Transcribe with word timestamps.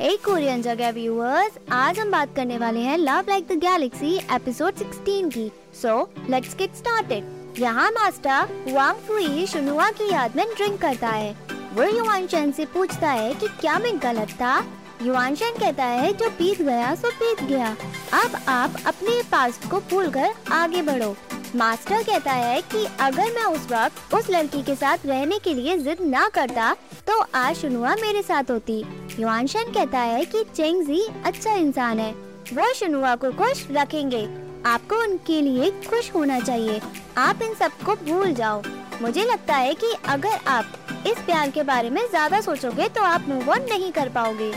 हे 0.00 0.16
Korean 0.16 0.62
जगह 0.62 0.90
viewers 0.92 1.52
आज 1.72 1.98
हम 1.98 2.10
बात 2.10 2.34
करने 2.36 2.56
वाले 2.58 2.80
हैं 2.80 2.96
love 2.98 3.28
like 3.28 3.46
the 3.48 3.52
galaxy 3.58 4.16
episode 4.32 4.74
16 4.74 5.30
की। 5.34 5.50
सो 5.74 5.94
लेट्स 6.30 6.56
गेट 6.56 6.74
स्टार्टेड 6.74 7.58
यहाँ 7.58 7.90
मास्टर 7.90 8.72
वांग 8.74 8.96
फुई 9.06 9.46
शुनुआ 9.46 9.88
की 9.90 10.10
याद 10.12 10.36
में 10.36 10.44
ड्रिंक 10.46 10.80
करता 10.80 11.08
है। 11.08 11.32
वो 11.74 11.84
युवान 11.96 12.26
चैन 12.26 12.52
से 12.52 12.66
पूछता 12.66 13.10
है 13.10 13.32
कि 13.34 13.48
क्या 13.60 13.78
मैं 13.78 13.96
गलत 14.02 14.30
था? 14.32 14.58
युवान 15.02 15.34
चैन 15.34 15.54
कहता 15.54 15.84
है, 15.84 16.12
जो 16.12 16.28
बीत 16.30 16.60
गया, 16.62 16.94
सो 16.94 17.10
बीत 17.12 17.42
गया। 17.42 17.76
अब 18.14 18.36
आप 18.48 18.76
अपने 18.86 19.22
पास्ट 19.22 19.70
को 19.70 19.80
भूलकर 19.90 20.34
आगे 20.52 20.82
बढ़ो। 20.82 21.14
मास्टर 21.56 22.02
कहता 22.02 22.32
है 22.32 22.60
कि 22.62 22.86
अगर 23.00 23.32
मैं 23.34 23.44
उस 23.44 23.66
वक्त 23.70 24.14
उस 24.14 24.30
लड़की 24.30 24.62
के 24.62 24.74
साथ 24.74 25.06
रहने 25.06 25.38
के 25.38 25.54
लिए 25.54 25.76
जिद 25.78 26.00
ना 26.02 26.28
करता 26.28 26.74
तो 27.06 27.20
आज 27.34 27.56
शुनुआ 27.56 27.94
मेरे 27.96 28.22
साथ 28.22 28.50
होती। 28.50 28.82
युवानशन 29.18 29.72
कहता 29.72 29.98
है 29.98 30.24
कि 30.24 30.42
चेंगजी 30.46 31.00
अच्छा 31.26 31.52
इंसान 31.54 31.98
है। 32.00 32.10
वो 32.52 32.72
शुनुआ 32.74 33.14
को 33.16 33.30
खुश 33.32 33.66
रखेंगे। 33.72 34.22
आपको 34.66 34.96
उनके 35.02 35.40
लिए 35.42 35.70
खुश 35.82 36.10
होना 36.14 36.38
चाहिए। 36.40 36.80
आप 37.18 37.42
इन 37.42 37.54
सबको 37.54 37.94
भूल 38.04 38.32
जाओ। 38.34 38.62
मुझे 39.02 39.24
लगता 39.24 39.54
है 39.56 39.74
कि 39.74 39.92
अगर 40.08 40.38
आप 40.48 41.04
इस 41.06 41.18
प्यार 41.18 41.50
के 41.50 41.62
बारे 41.62 41.90
में 41.90 42.00
ज़्यादा 42.02 42.40
सोचोगे 42.40 42.88
तो 42.88 43.02
आप 43.02 43.24
मूव 43.28 43.50
ऑन 43.50 43.62
नहीं 43.62 43.90
कर 43.92 44.08
पाओगे। 44.08 44.52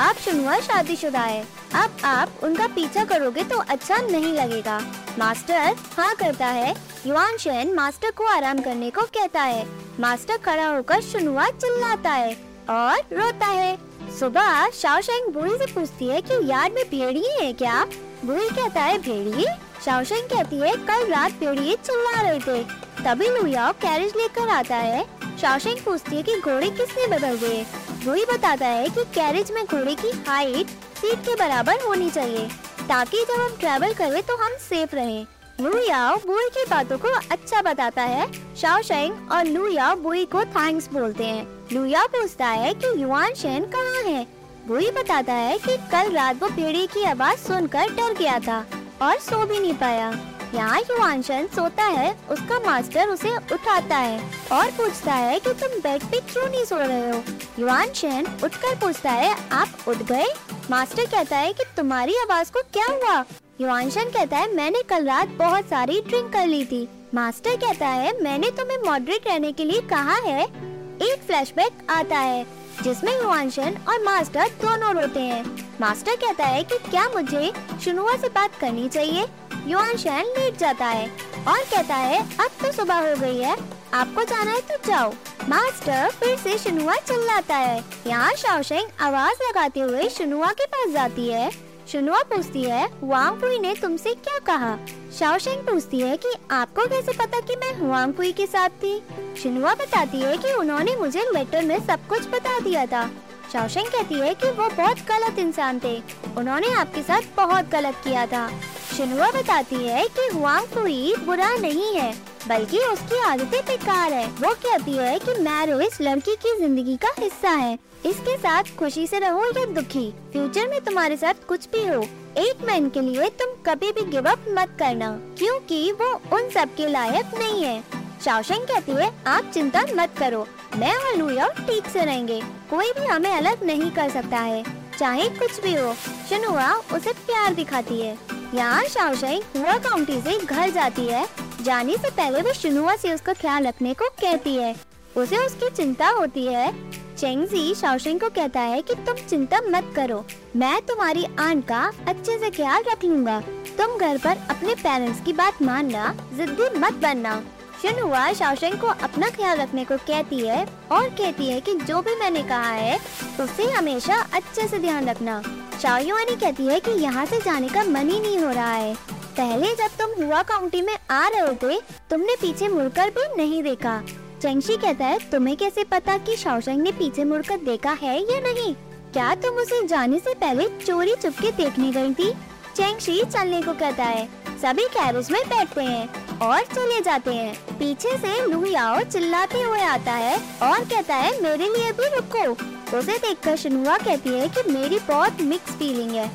आप 0.00 0.16
शुनुआ 0.16 0.58
शादीशुदा 0.60 1.20
है। 1.20 1.42
अब 1.74 1.96
आप 2.04 2.40
उनका 2.44 2.66
पीछा 2.66 3.04
करोगे 3.04 3.44
तो 3.44 3.58
अच्छा 3.58 3.96
नहीं 4.00 4.32
लगेगा। 4.34 4.78
मास्टर 5.18 5.74
हाँ 5.96 6.14
करता 6.14 6.46
है। 6.48 6.74
युवान 7.06 7.36
शेन 7.36 7.74
मास्टर 7.74 8.10
को 8.10 8.24
आराम 8.26 8.60
करने 8.60 8.90
को 8.90 9.02
कहता 9.14 9.42
है। 9.42 9.66
मास्टर 10.00 10.36
खड़ा 10.38 10.66
होकर 10.66 11.00
शुनुआ 11.02 11.46
चिल्लाता 11.50 12.10
है 12.10 12.34
और 12.70 12.98
रोता 13.12 13.46
है। 13.46 13.78
सुबह 14.18 14.68
शाओशेंग 14.70 15.32
बुरी 15.32 15.50
से 15.50 15.66
पूछती 15.66 16.06
है 16.06 16.20
कि 16.20 16.34
यार्ड 16.50 16.74
में 16.74 16.84
भेड़िए 16.84 17.38
है 17.40 17.52
क्या? 17.52 17.84
बुरी 18.24 18.48
कहता 18.48 18.80
है 18.80 18.98
भेड़िए 18.98 19.46
शाओशेंग 19.84 20.22
कहती 20.22 20.56
है, 20.56 20.72
कल 20.76 21.06
रात 21.06 21.32
भेड़िए 21.32 21.76
चिल्ला 21.76 22.20
रहे 22.20 22.38
थे। 22.38 22.62
तभी 23.04 23.28
लुयाओ 23.28 23.72
कैरेज 23.72 24.16
लेकर 24.16 24.48
आता 24.48 24.76
है। 24.76 25.04
शाओशेंग 25.40 25.78
पूछती 25.78 26.16
है 26.16 26.22
कि 26.22 26.40
घोड़े 26.40 26.70
किसने 26.70 27.06
बदल 27.06 27.34
गए 27.34 27.64
बुरी 28.04 28.24
बताता 28.24 28.66
है 28.66 28.88
कि 28.88 29.04
कैरेज 29.04 29.50
में 29.50 29.64
घोड़े 29.64 29.94
की 29.94 30.10
हाइट 30.28 30.66
सीट 30.96 31.18
के 31.18 31.34
बराबर 31.34 31.74
होनी 31.74 32.10
चाहिए। 32.10 32.48
ताकि 32.88 33.24
जब 33.24 33.40
हम 33.40 33.56
ट्रैवल 33.60 33.94
करें 33.94 34.22
तो 34.22 34.36
हम 34.36 34.56
सेफ़ 34.58 34.94
रहें। 34.94 35.26
लू 35.60 35.78
याओ 35.78 36.16
बुई 36.16 36.48
की 36.48 36.64
बातों 36.70 36.98
को 36.98 37.08
अच्छा 37.30 37.62
बताता 37.62 38.02
है। 38.02 38.30
शाओ 38.56 38.82
शेंग 38.82 39.32
और 39.32 39.44
लू 39.44 39.68
बुई 40.02 40.24
को 40.24 40.44
थैंक्स 40.44 40.88
बोलते 40.92 41.24
हैं। 41.24 41.59
लू 41.72 41.84
याओ 41.84 42.06
पूछता 42.06 42.46
है 42.46 42.74
कि 42.74 43.02
युवान 43.02 43.34
शेन 43.34 43.64
कहाँ 43.64 44.02
है? 44.02 44.26
बुई 44.66 44.90
बताता 44.90 45.32
है 45.32 45.58
कि 45.58 45.76
कल 45.76 46.12
रात 46.12 46.42
वो 46.42 46.48
भेड़ी 46.48 46.86
की 46.86 47.04
आवाज़ 47.04 47.38
सुनकर 47.38 47.88
डर 47.88 48.14
गया 48.14 48.38
था 48.38 48.66
और 49.02 49.18
सो 49.18 49.46
भी 49.46 49.60
नहीं 49.60 49.74
पाया। 49.74 50.10
यहाँ 50.54 50.80
युवान 50.80 51.22
शेन 51.22 51.46
सोता 51.46 51.84
है, 51.84 52.16
उसका 52.30 52.58
मास्टर 52.58 53.08
उसे 53.08 53.36
उठाता 53.36 53.96
है 53.96 54.30
और 54.52 54.66
पूछता 54.70 55.12
है 55.12 55.40
कि 55.40 55.50
तुम 55.50 55.68
बेड 55.68 56.02
पे 56.02 56.20
क्यों 56.20 56.48
नहीं 56.48 56.64
सो 56.64 56.76
रहे 56.76 57.10
हो? 57.10 57.22
युवान 57.58 57.92
शेन 57.92 58.26
उठकर 58.44 58.74
पूछता 58.74 59.10
है, 59.10 59.36
आप 59.52 59.68
उठ 59.88 59.96
गए? 59.96 60.26
मास्टर 60.70 61.06
कहता 61.06 61.36
है 61.36 61.52
कि 61.52 61.64
तुम्हारी 61.76 62.14
आवाज़ 62.16 62.52
को 62.52 62.60
क्या 62.60 62.86
हुआ? 62.86 63.14
युवान 63.14 63.26
युवानशन 63.60 64.04
कहता 64.04 64.36
है, 64.36 64.54
मैंने 64.54 64.82
कल 64.82 65.04
रात 65.04 65.28
बहुत 65.28 65.64
सारी 65.64 66.00
ड्रिंक 66.00 66.32
कर 66.32 66.46
ली 66.46 66.64
थी। 66.64 66.88
मास्टर 67.14 67.56
कहता 67.56 67.88
है, 67.88 68.22
मैंने 68.22 68.50
तुम्हें 68.50 68.78
मॉडरेट 68.78 69.26
रहने 69.26 69.52
के 69.52 69.64
लिए 69.64 69.80
कहा 69.80 70.14
है 70.14 70.69
एक 71.02 71.22
फ्लैशबैक 71.22 71.90
आता 71.90 72.18
है, 72.18 72.44
जिसमें 72.82 73.12
युवानशन 73.12 73.76
और 73.88 74.02
मास्टर 74.04 74.48
दोनों 74.62 74.92
रोते 74.94 75.20
हैं। 75.20 75.44
मास्टर 75.80 76.16
कहता 76.16 76.46
है 76.46 76.62
कि 76.62 76.78
क्या 76.90 77.08
मुझे 77.08 77.52
शुनुआ 77.84 78.16
से 78.16 78.28
बात 78.28 78.58
करनी 78.60 78.88
चाहिए? 78.88 79.26
युवानशन 79.66 80.32
लेट 80.38 80.58
जाता 80.58 80.86
है 80.86 81.08
और 81.48 81.58
कहता 81.64 81.94
है, 81.94 82.20
अब 82.40 82.50
तो 82.62 82.72
सुबह 82.72 82.98
हो 83.00 83.16
गई 83.16 83.38
है, 83.38 83.56
आपको 83.94 84.24
जाना 84.24 84.50
है 84.50 84.60
तो 84.60 84.76
जाओ। 84.86 85.12
मास्टर 85.48 86.10
फिर 86.10 86.36
से 86.38 86.58
शुनुआ 86.58 86.94
चिल्लाता 86.98 87.56
है। 87.56 87.82
यहाँ 88.06 88.32
शाओशेंग 88.34 88.88
आवाज़ 89.00 89.42
लगाते 89.42 89.80
हुए 89.80 90.08
शुनुआ 90.08 90.52
के 90.52 90.66
पास 90.66 90.92
जाती 90.92 91.28
है। 91.28 91.50
शुनुआ 91.92 92.22
पूछती 92.22 92.62
है 92.62 92.88
वांग 93.02 93.40
पुई 93.40 93.58
ने 93.58 93.74
तुमसे 93.74 94.14
क्या 94.14 94.38
कहा? 94.38 94.78
शाओशेंग 95.18 95.62
पूछती 95.62 96.00
है 96.00 96.16
कि 96.16 96.28
आपको 96.50 96.86
कैसे 96.86 97.12
पता 97.12 97.40
कि 97.40 97.56
मैं 97.56 97.88
वांग 97.88 98.12
पुई 98.12 98.32
के 98.32 98.46
साथ 98.46 98.68
थी? 98.68 99.02
शुनुआ 99.42 99.74
बताती 99.74 100.20
है 100.20 100.36
कि 100.36 100.52
उन्होंने 100.52 100.96
मुझे 100.96 101.22
लेटर 101.34 101.64
में 101.64 101.86
सब 101.86 102.06
कुछ 102.08 102.28
बता 102.28 102.58
दिया 102.60 102.86
था। 102.86 103.10
शाओशेंग 103.52 103.86
कहती 103.86 104.14
है 104.14 104.34
कि 104.34 104.50
वो 104.50 104.68
बहुत 104.68 104.96
गलत 104.96 105.38
इंसान 105.38 105.80
थे। 105.84 106.02
उन्होंने 106.36 106.72
आपके 106.72 107.02
साथ 107.02 107.22
बहुत 107.36 107.68
गलत 107.68 107.94
किया 108.04 108.26
था। 108.26 108.48
शिनुआ 108.96 109.30
बताती 109.30 109.76
है 109.76 110.06
कि 110.08 110.28
हुआंग 110.34 110.66
फुई 110.66 111.14
बुरा 111.24 111.54
नहीं 111.54 111.96
है। 111.96 112.29
बल्कि 112.48 112.78
उसकी 112.84 113.20
आदतें 113.22 113.60
बेकार 113.64 114.12
है। 114.12 114.26
वो 114.26 114.52
कहती 114.56 114.92
है 114.92 115.18
कि 115.18 115.40
मैरिज 115.40 115.98
लड़की 116.00 116.34
की 116.36 116.56
ज़िंदगी 116.58 116.96
का 116.96 117.08
हिस्सा 117.18 117.50
है। 117.50 117.78
इसके 118.06 118.36
साथ 118.38 118.76
खुशी 118.78 119.06
से 119.06 119.18
रहो 119.18 119.44
या 119.46 119.64
दुखी। 119.72 120.10
फ्यूचर 120.32 120.68
में 120.68 120.80
तुम्हारे 120.80 121.16
साथ 121.16 121.46
कुछ 121.48 121.68
भी 121.70 121.86
हो, 121.86 122.00
एक 122.38 122.64
मैन 122.66 122.88
के 122.90 123.00
लिए 123.00 123.28
तुम 123.38 123.54
कभी 123.66 123.90
भी 123.92 124.04
गिव 124.10 124.28
अप 124.30 124.44
मत 124.50 124.76
करना, 124.78 125.10
क्योंकि 125.38 125.90
वो 125.92 126.12
उन 126.32 126.48
सब 126.50 126.74
के 126.76 126.88
लायक 126.88 127.34
नहीं 127.38 127.62
है। 127.64 127.82
शाओशेंग 128.24 128.64
कहती 128.64 128.92
है, 128.92 129.10
आप 129.26 129.50
चिंता 129.54 129.82
मत 129.94 130.14
करो, 130.18 130.46
मैं 130.76 130.94
और 130.94 131.16
लुया 131.16 131.48
ठीक 131.58 131.86
से 131.88 132.04
रहेंगे। 132.04 132.40
कोई 132.70 132.92
भी 132.92 133.06
हमें 133.06 133.30
अलग 133.30 133.64
नहीं 133.64 133.90
कर 133.90 134.10
सकता 134.10 134.38
है, 134.38 134.64
चाहे 134.98 135.28
कुछ 135.30 135.60
भी 135.60 135.74
हो। 135.74 135.94
शनुआ 136.30 136.72
उसे 136.94 137.12
प्यार 137.12 137.54
दिखाती 137.54 138.00
है। 138.00 138.16
यहाँ 138.54 138.84
शाओशेंग 138.86 139.42
हुआ 139.56 139.76
काउंटी 139.80 140.20
से 140.20 140.38
घर 140.38 140.70
जाती 140.70 141.06
है। 141.06 141.26
जाने 141.62 141.96
से 141.96 142.10
पहले 142.10 142.40
वो 142.40 142.52
शुनुआ 142.52 142.96
से 142.96 143.14
उसका 143.14 143.32
ख्याल 143.32 143.66
रखने 143.66 143.94
को 143.94 144.08
कहती 144.20 144.54
है। 144.56 144.74
उसे 145.16 145.36
उसकी 145.46 145.68
चिंता 145.68 146.08
होती 146.08 146.46
है। 146.46 146.72
चेंगजी 147.16 147.74
शाओशेंग 147.74 148.20
को 148.20 148.28
कहता 148.28 148.60
है 148.60 148.82
कि 148.82 148.94
तुम 148.94 149.14
चिंता 149.28 149.60
मत 149.60 149.92
करो। 149.96 150.24
मैं 150.56 150.80
तुम्हारी 150.82 151.26
आंट 151.38 151.64
का 151.68 151.80
अच्छे 152.08 152.38
से 152.38 152.50
ख्याल 152.50 152.82
रख 152.82 153.04
लूँगा। 153.04 153.40
तुम 153.78 153.96
घर 153.96 154.18
पर 154.18 154.36
अपने 154.50 154.74
पेरेंट्स 154.74 155.20
की 155.20 155.32
बात 155.32 155.62
मानना, 155.62 156.14
जिद्दी 156.34 156.78
मत 156.78 156.92
बनना। 156.92 157.42
शिनहुआ 157.82 158.32
शाओशेंग 158.32 158.80
को 158.80 158.86
अपना 158.86 159.28
ख्याल 159.28 159.58
रखने 159.58 159.84
को 159.84 159.96
कहती 159.96 160.38
है 160.38 160.64
और 160.92 161.08
कहती 161.08 161.50
है 161.50 161.60
कि 161.60 161.74
जो 161.74 162.00
भी 162.02 162.14
मैंने 162.14 162.42
कहा 162.42 162.70
है, 162.70 162.98
उसे 163.40 163.70
हमेशा 163.70 164.26
अच्छे 164.34 164.68
से 164.68 164.78
ध्यान 164.78 165.08
रखना। 165.08 165.42
शाओयुआनी 165.82 166.36
कहती 166.36 166.66
है 166.66 166.80
कि 166.80 166.90
यहाँ 166.90 167.26
से 167.26 167.40
जाने 167.40 167.68
का 167.68 167.84
मन 167.84 168.10
ही 168.10 168.20
नहीं 168.20 168.38
हो 168.38 168.50
रहा 168.50 168.72
है। 168.72 169.19
पहले 169.40 169.66
जब 169.74 169.90
तुम 169.98 170.10
हुआ 170.24 170.42
काउंटी 170.42 170.80
में 170.82 170.96
आ 171.10 171.26
रहे 171.28 171.54
थे 171.54 171.78
तुमने 172.10 172.34
पीछे 172.36 172.66
मुड़कर 172.68 173.10
भी 173.10 173.22
नहीं 173.36 173.62
देखा। 173.62 173.96
चेंगशी 174.42 174.76
कहता 174.76 175.04
है, 175.04 175.18
तुम्हें 175.30 175.56
कैसे 175.56 175.84
पता 175.84 176.16
कि 176.18 176.36
शाओशेंग 176.36 176.80
ने 176.82 176.92
पीछे 176.92 177.24
मुड़कर 177.24 177.56
देखा 177.56 177.92
है 177.92 178.18
या 178.22 178.40
नहीं? 178.40 178.74
क्या 179.12 179.34
तुम 179.34 179.54
उसे 179.54 179.86
जाने 179.86 180.18
से 180.18 180.34
पहले 180.34 180.66
चोरी 180.84 181.14
चुपके 181.14 181.50
देखने 181.52 181.90
गई 181.90 182.12
थी? 182.14 182.30
चेंगशी 182.76 183.22
चलने 183.24 183.62
को 183.62 183.72
कहता 183.74 184.04
है, 184.04 184.26
सभी 184.62 184.84
कैरेज 184.88 185.30
में 185.30 185.40
बैठते 185.48 185.84
हैं 185.84 186.38
और 186.40 186.60
चले 186.66 187.00
जाते 187.00 187.34
हैं। 187.34 187.54
पीछे 187.78 188.16
से 188.18 188.46
लुयाओ 188.46 189.00
चिल्लाते 189.02 189.62
हुए 189.62 189.80
आता 189.84 190.12
है 190.14 190.36
और 190.62 190.84
कहता 190.84 191.14
है, 191.14 191.32
मेरे 191.42 191.68
लिए 191.68 191.92
भी 191.92 192.14
रुको। 192.16 192.98
उसे 192.98 193.18
देखकर 193.18 193.56
शनुआ 193.56 193.98
कहती 193.98 194.30
है 194.30 194.48
कि 194.48 194.70
मेरी 194.72 194.98
बहुत 195.08 195.42
मिक्स 195.42 195.72
फीलिंग 195.72 196.10
है। 196.10 196.30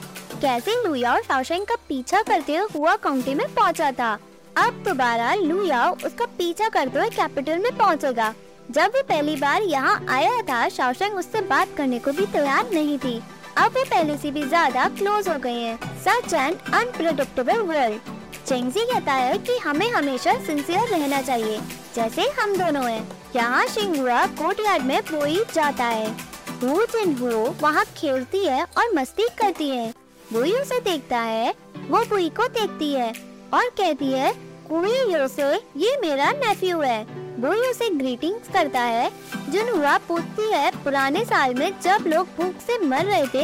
कैसे 0.45 0.73
लुयाओ 0.83 1.19
शाओशेंग 1.19 1.66
का 1.66 1.75
पीछा 1.88 2.22
करते 2.22 2.56
हुए 2.56 2.67
हुआ 2.73 2.95
काउंटी 3.03 3.33
में 3.35 3.47
पहुँचा 3.53 3.91
था। 3.91 4.11
अब 4.57 4.73
दोबारा 4.85 5.33
लुयाओ 5.35 5.95
उसका 5.95 6.25
पीछा 6.38 6.67
करते 6.69 7.00
हुए 7.00 7.09
कैपिटल 7.09 7.59
में 7.59 7.78
पहुंचेगा। 7.78 8.33
जब 8.72 8.91
वो 8.95 9.01
पहली 9.03 9.35
बार 9.35 9.63
यहाँ 9.63 10.06
आया 10.09 10.41
था 10.41 10.67
शाओशेंग 10.69 11.16
उससे 11.17 11.41
बात 11.47 11.73
करने 11.78 12.00
को 12.00 12.11
भी 12.11 12.25
तैयार 12.33 12.69
नहीं 12.73 12.97
थी। 13.00 13.17
अब 13.57 13.72
वे 13.72 13.83
पहले 13.85 14.17
से 14.17 14.31
भी 14.31 14.44
ज़्यादा 14.44 14.88
क्लोज 15.00 15.30
हो 15.30 15.38
गए 15.39 15.53
हैं। 15.53 15.97
Such 16.03 16.33
and 16.33 16.57
unpredictable 16.74 17.62
world. 17.63 18.13
चेंगजी 18.45 18.86
कहता 18.86 19.13
है 19.13 19.38
कि 19.39 19.57
हमें 19.57 19.89
हमेशा 19.92 20.38
सिंसियर 20.45 20.88
रहना 20.89 21.21
चाहिए, 21.24 21.59
जैसे 21.95 22.30
हम 22.39 22.57
दोनों 22.57 22.89
हैं। 22.89 23.07
यहाँ 23.36 23.65
शिंगुआ 23.68 24.25
कोर्टयार्ड 24.38 24.83
में 24.83 25.00
बोई 25.12 25.44
जाता 25.53 25.86
है। 25.86 26.15
जिन 26.62 27.15
वहाँ 27.62 27.86
खेलती 27.97 28.45
है 28.45 28.63
और 28.63 28.94
मस्ती 28.95 29.27
करती 29.39 29.69
है। 29.69 29.94
बुई 30.33 30.51
उसे 30.51 30.80
देखता 30.80 31.18
है, 31.18 31.56
वो 31.89 32.06
बुई 32.06 32.30
को 32.30 32.48
देखती 32.48 32.94
है 32.94 33.13
और 33.54 33.63
कहती 33.63 34.12
है 34.12 34.33
कुई 34.72 35.27
से 35.27 35.56
ये 35.77 35.98
मेरा 36.01 36.31
नेफ्यू 36.31 36.81
है। 36.81 37.06
बुई 37.42 37.57
उसे 37.57 37.89
ग्रीटिंग्स 37.89 38.48
करता 38.54 38.81
है 38.81 39.12
जुनहुआ 39.50 39.98
पूछती 39.98 40.51
है, 40.51 40.72
पुराने 40.72 41.25
साल 41.25 41.54
में 41.54 41.80
जब 41.81 42.04
लोग 42.07 42.27
भूख 42.27 42.51
से 42.51 42.77
मर 42.77 43.06
रहे 43.06 43.27
थे, 43.27 43.44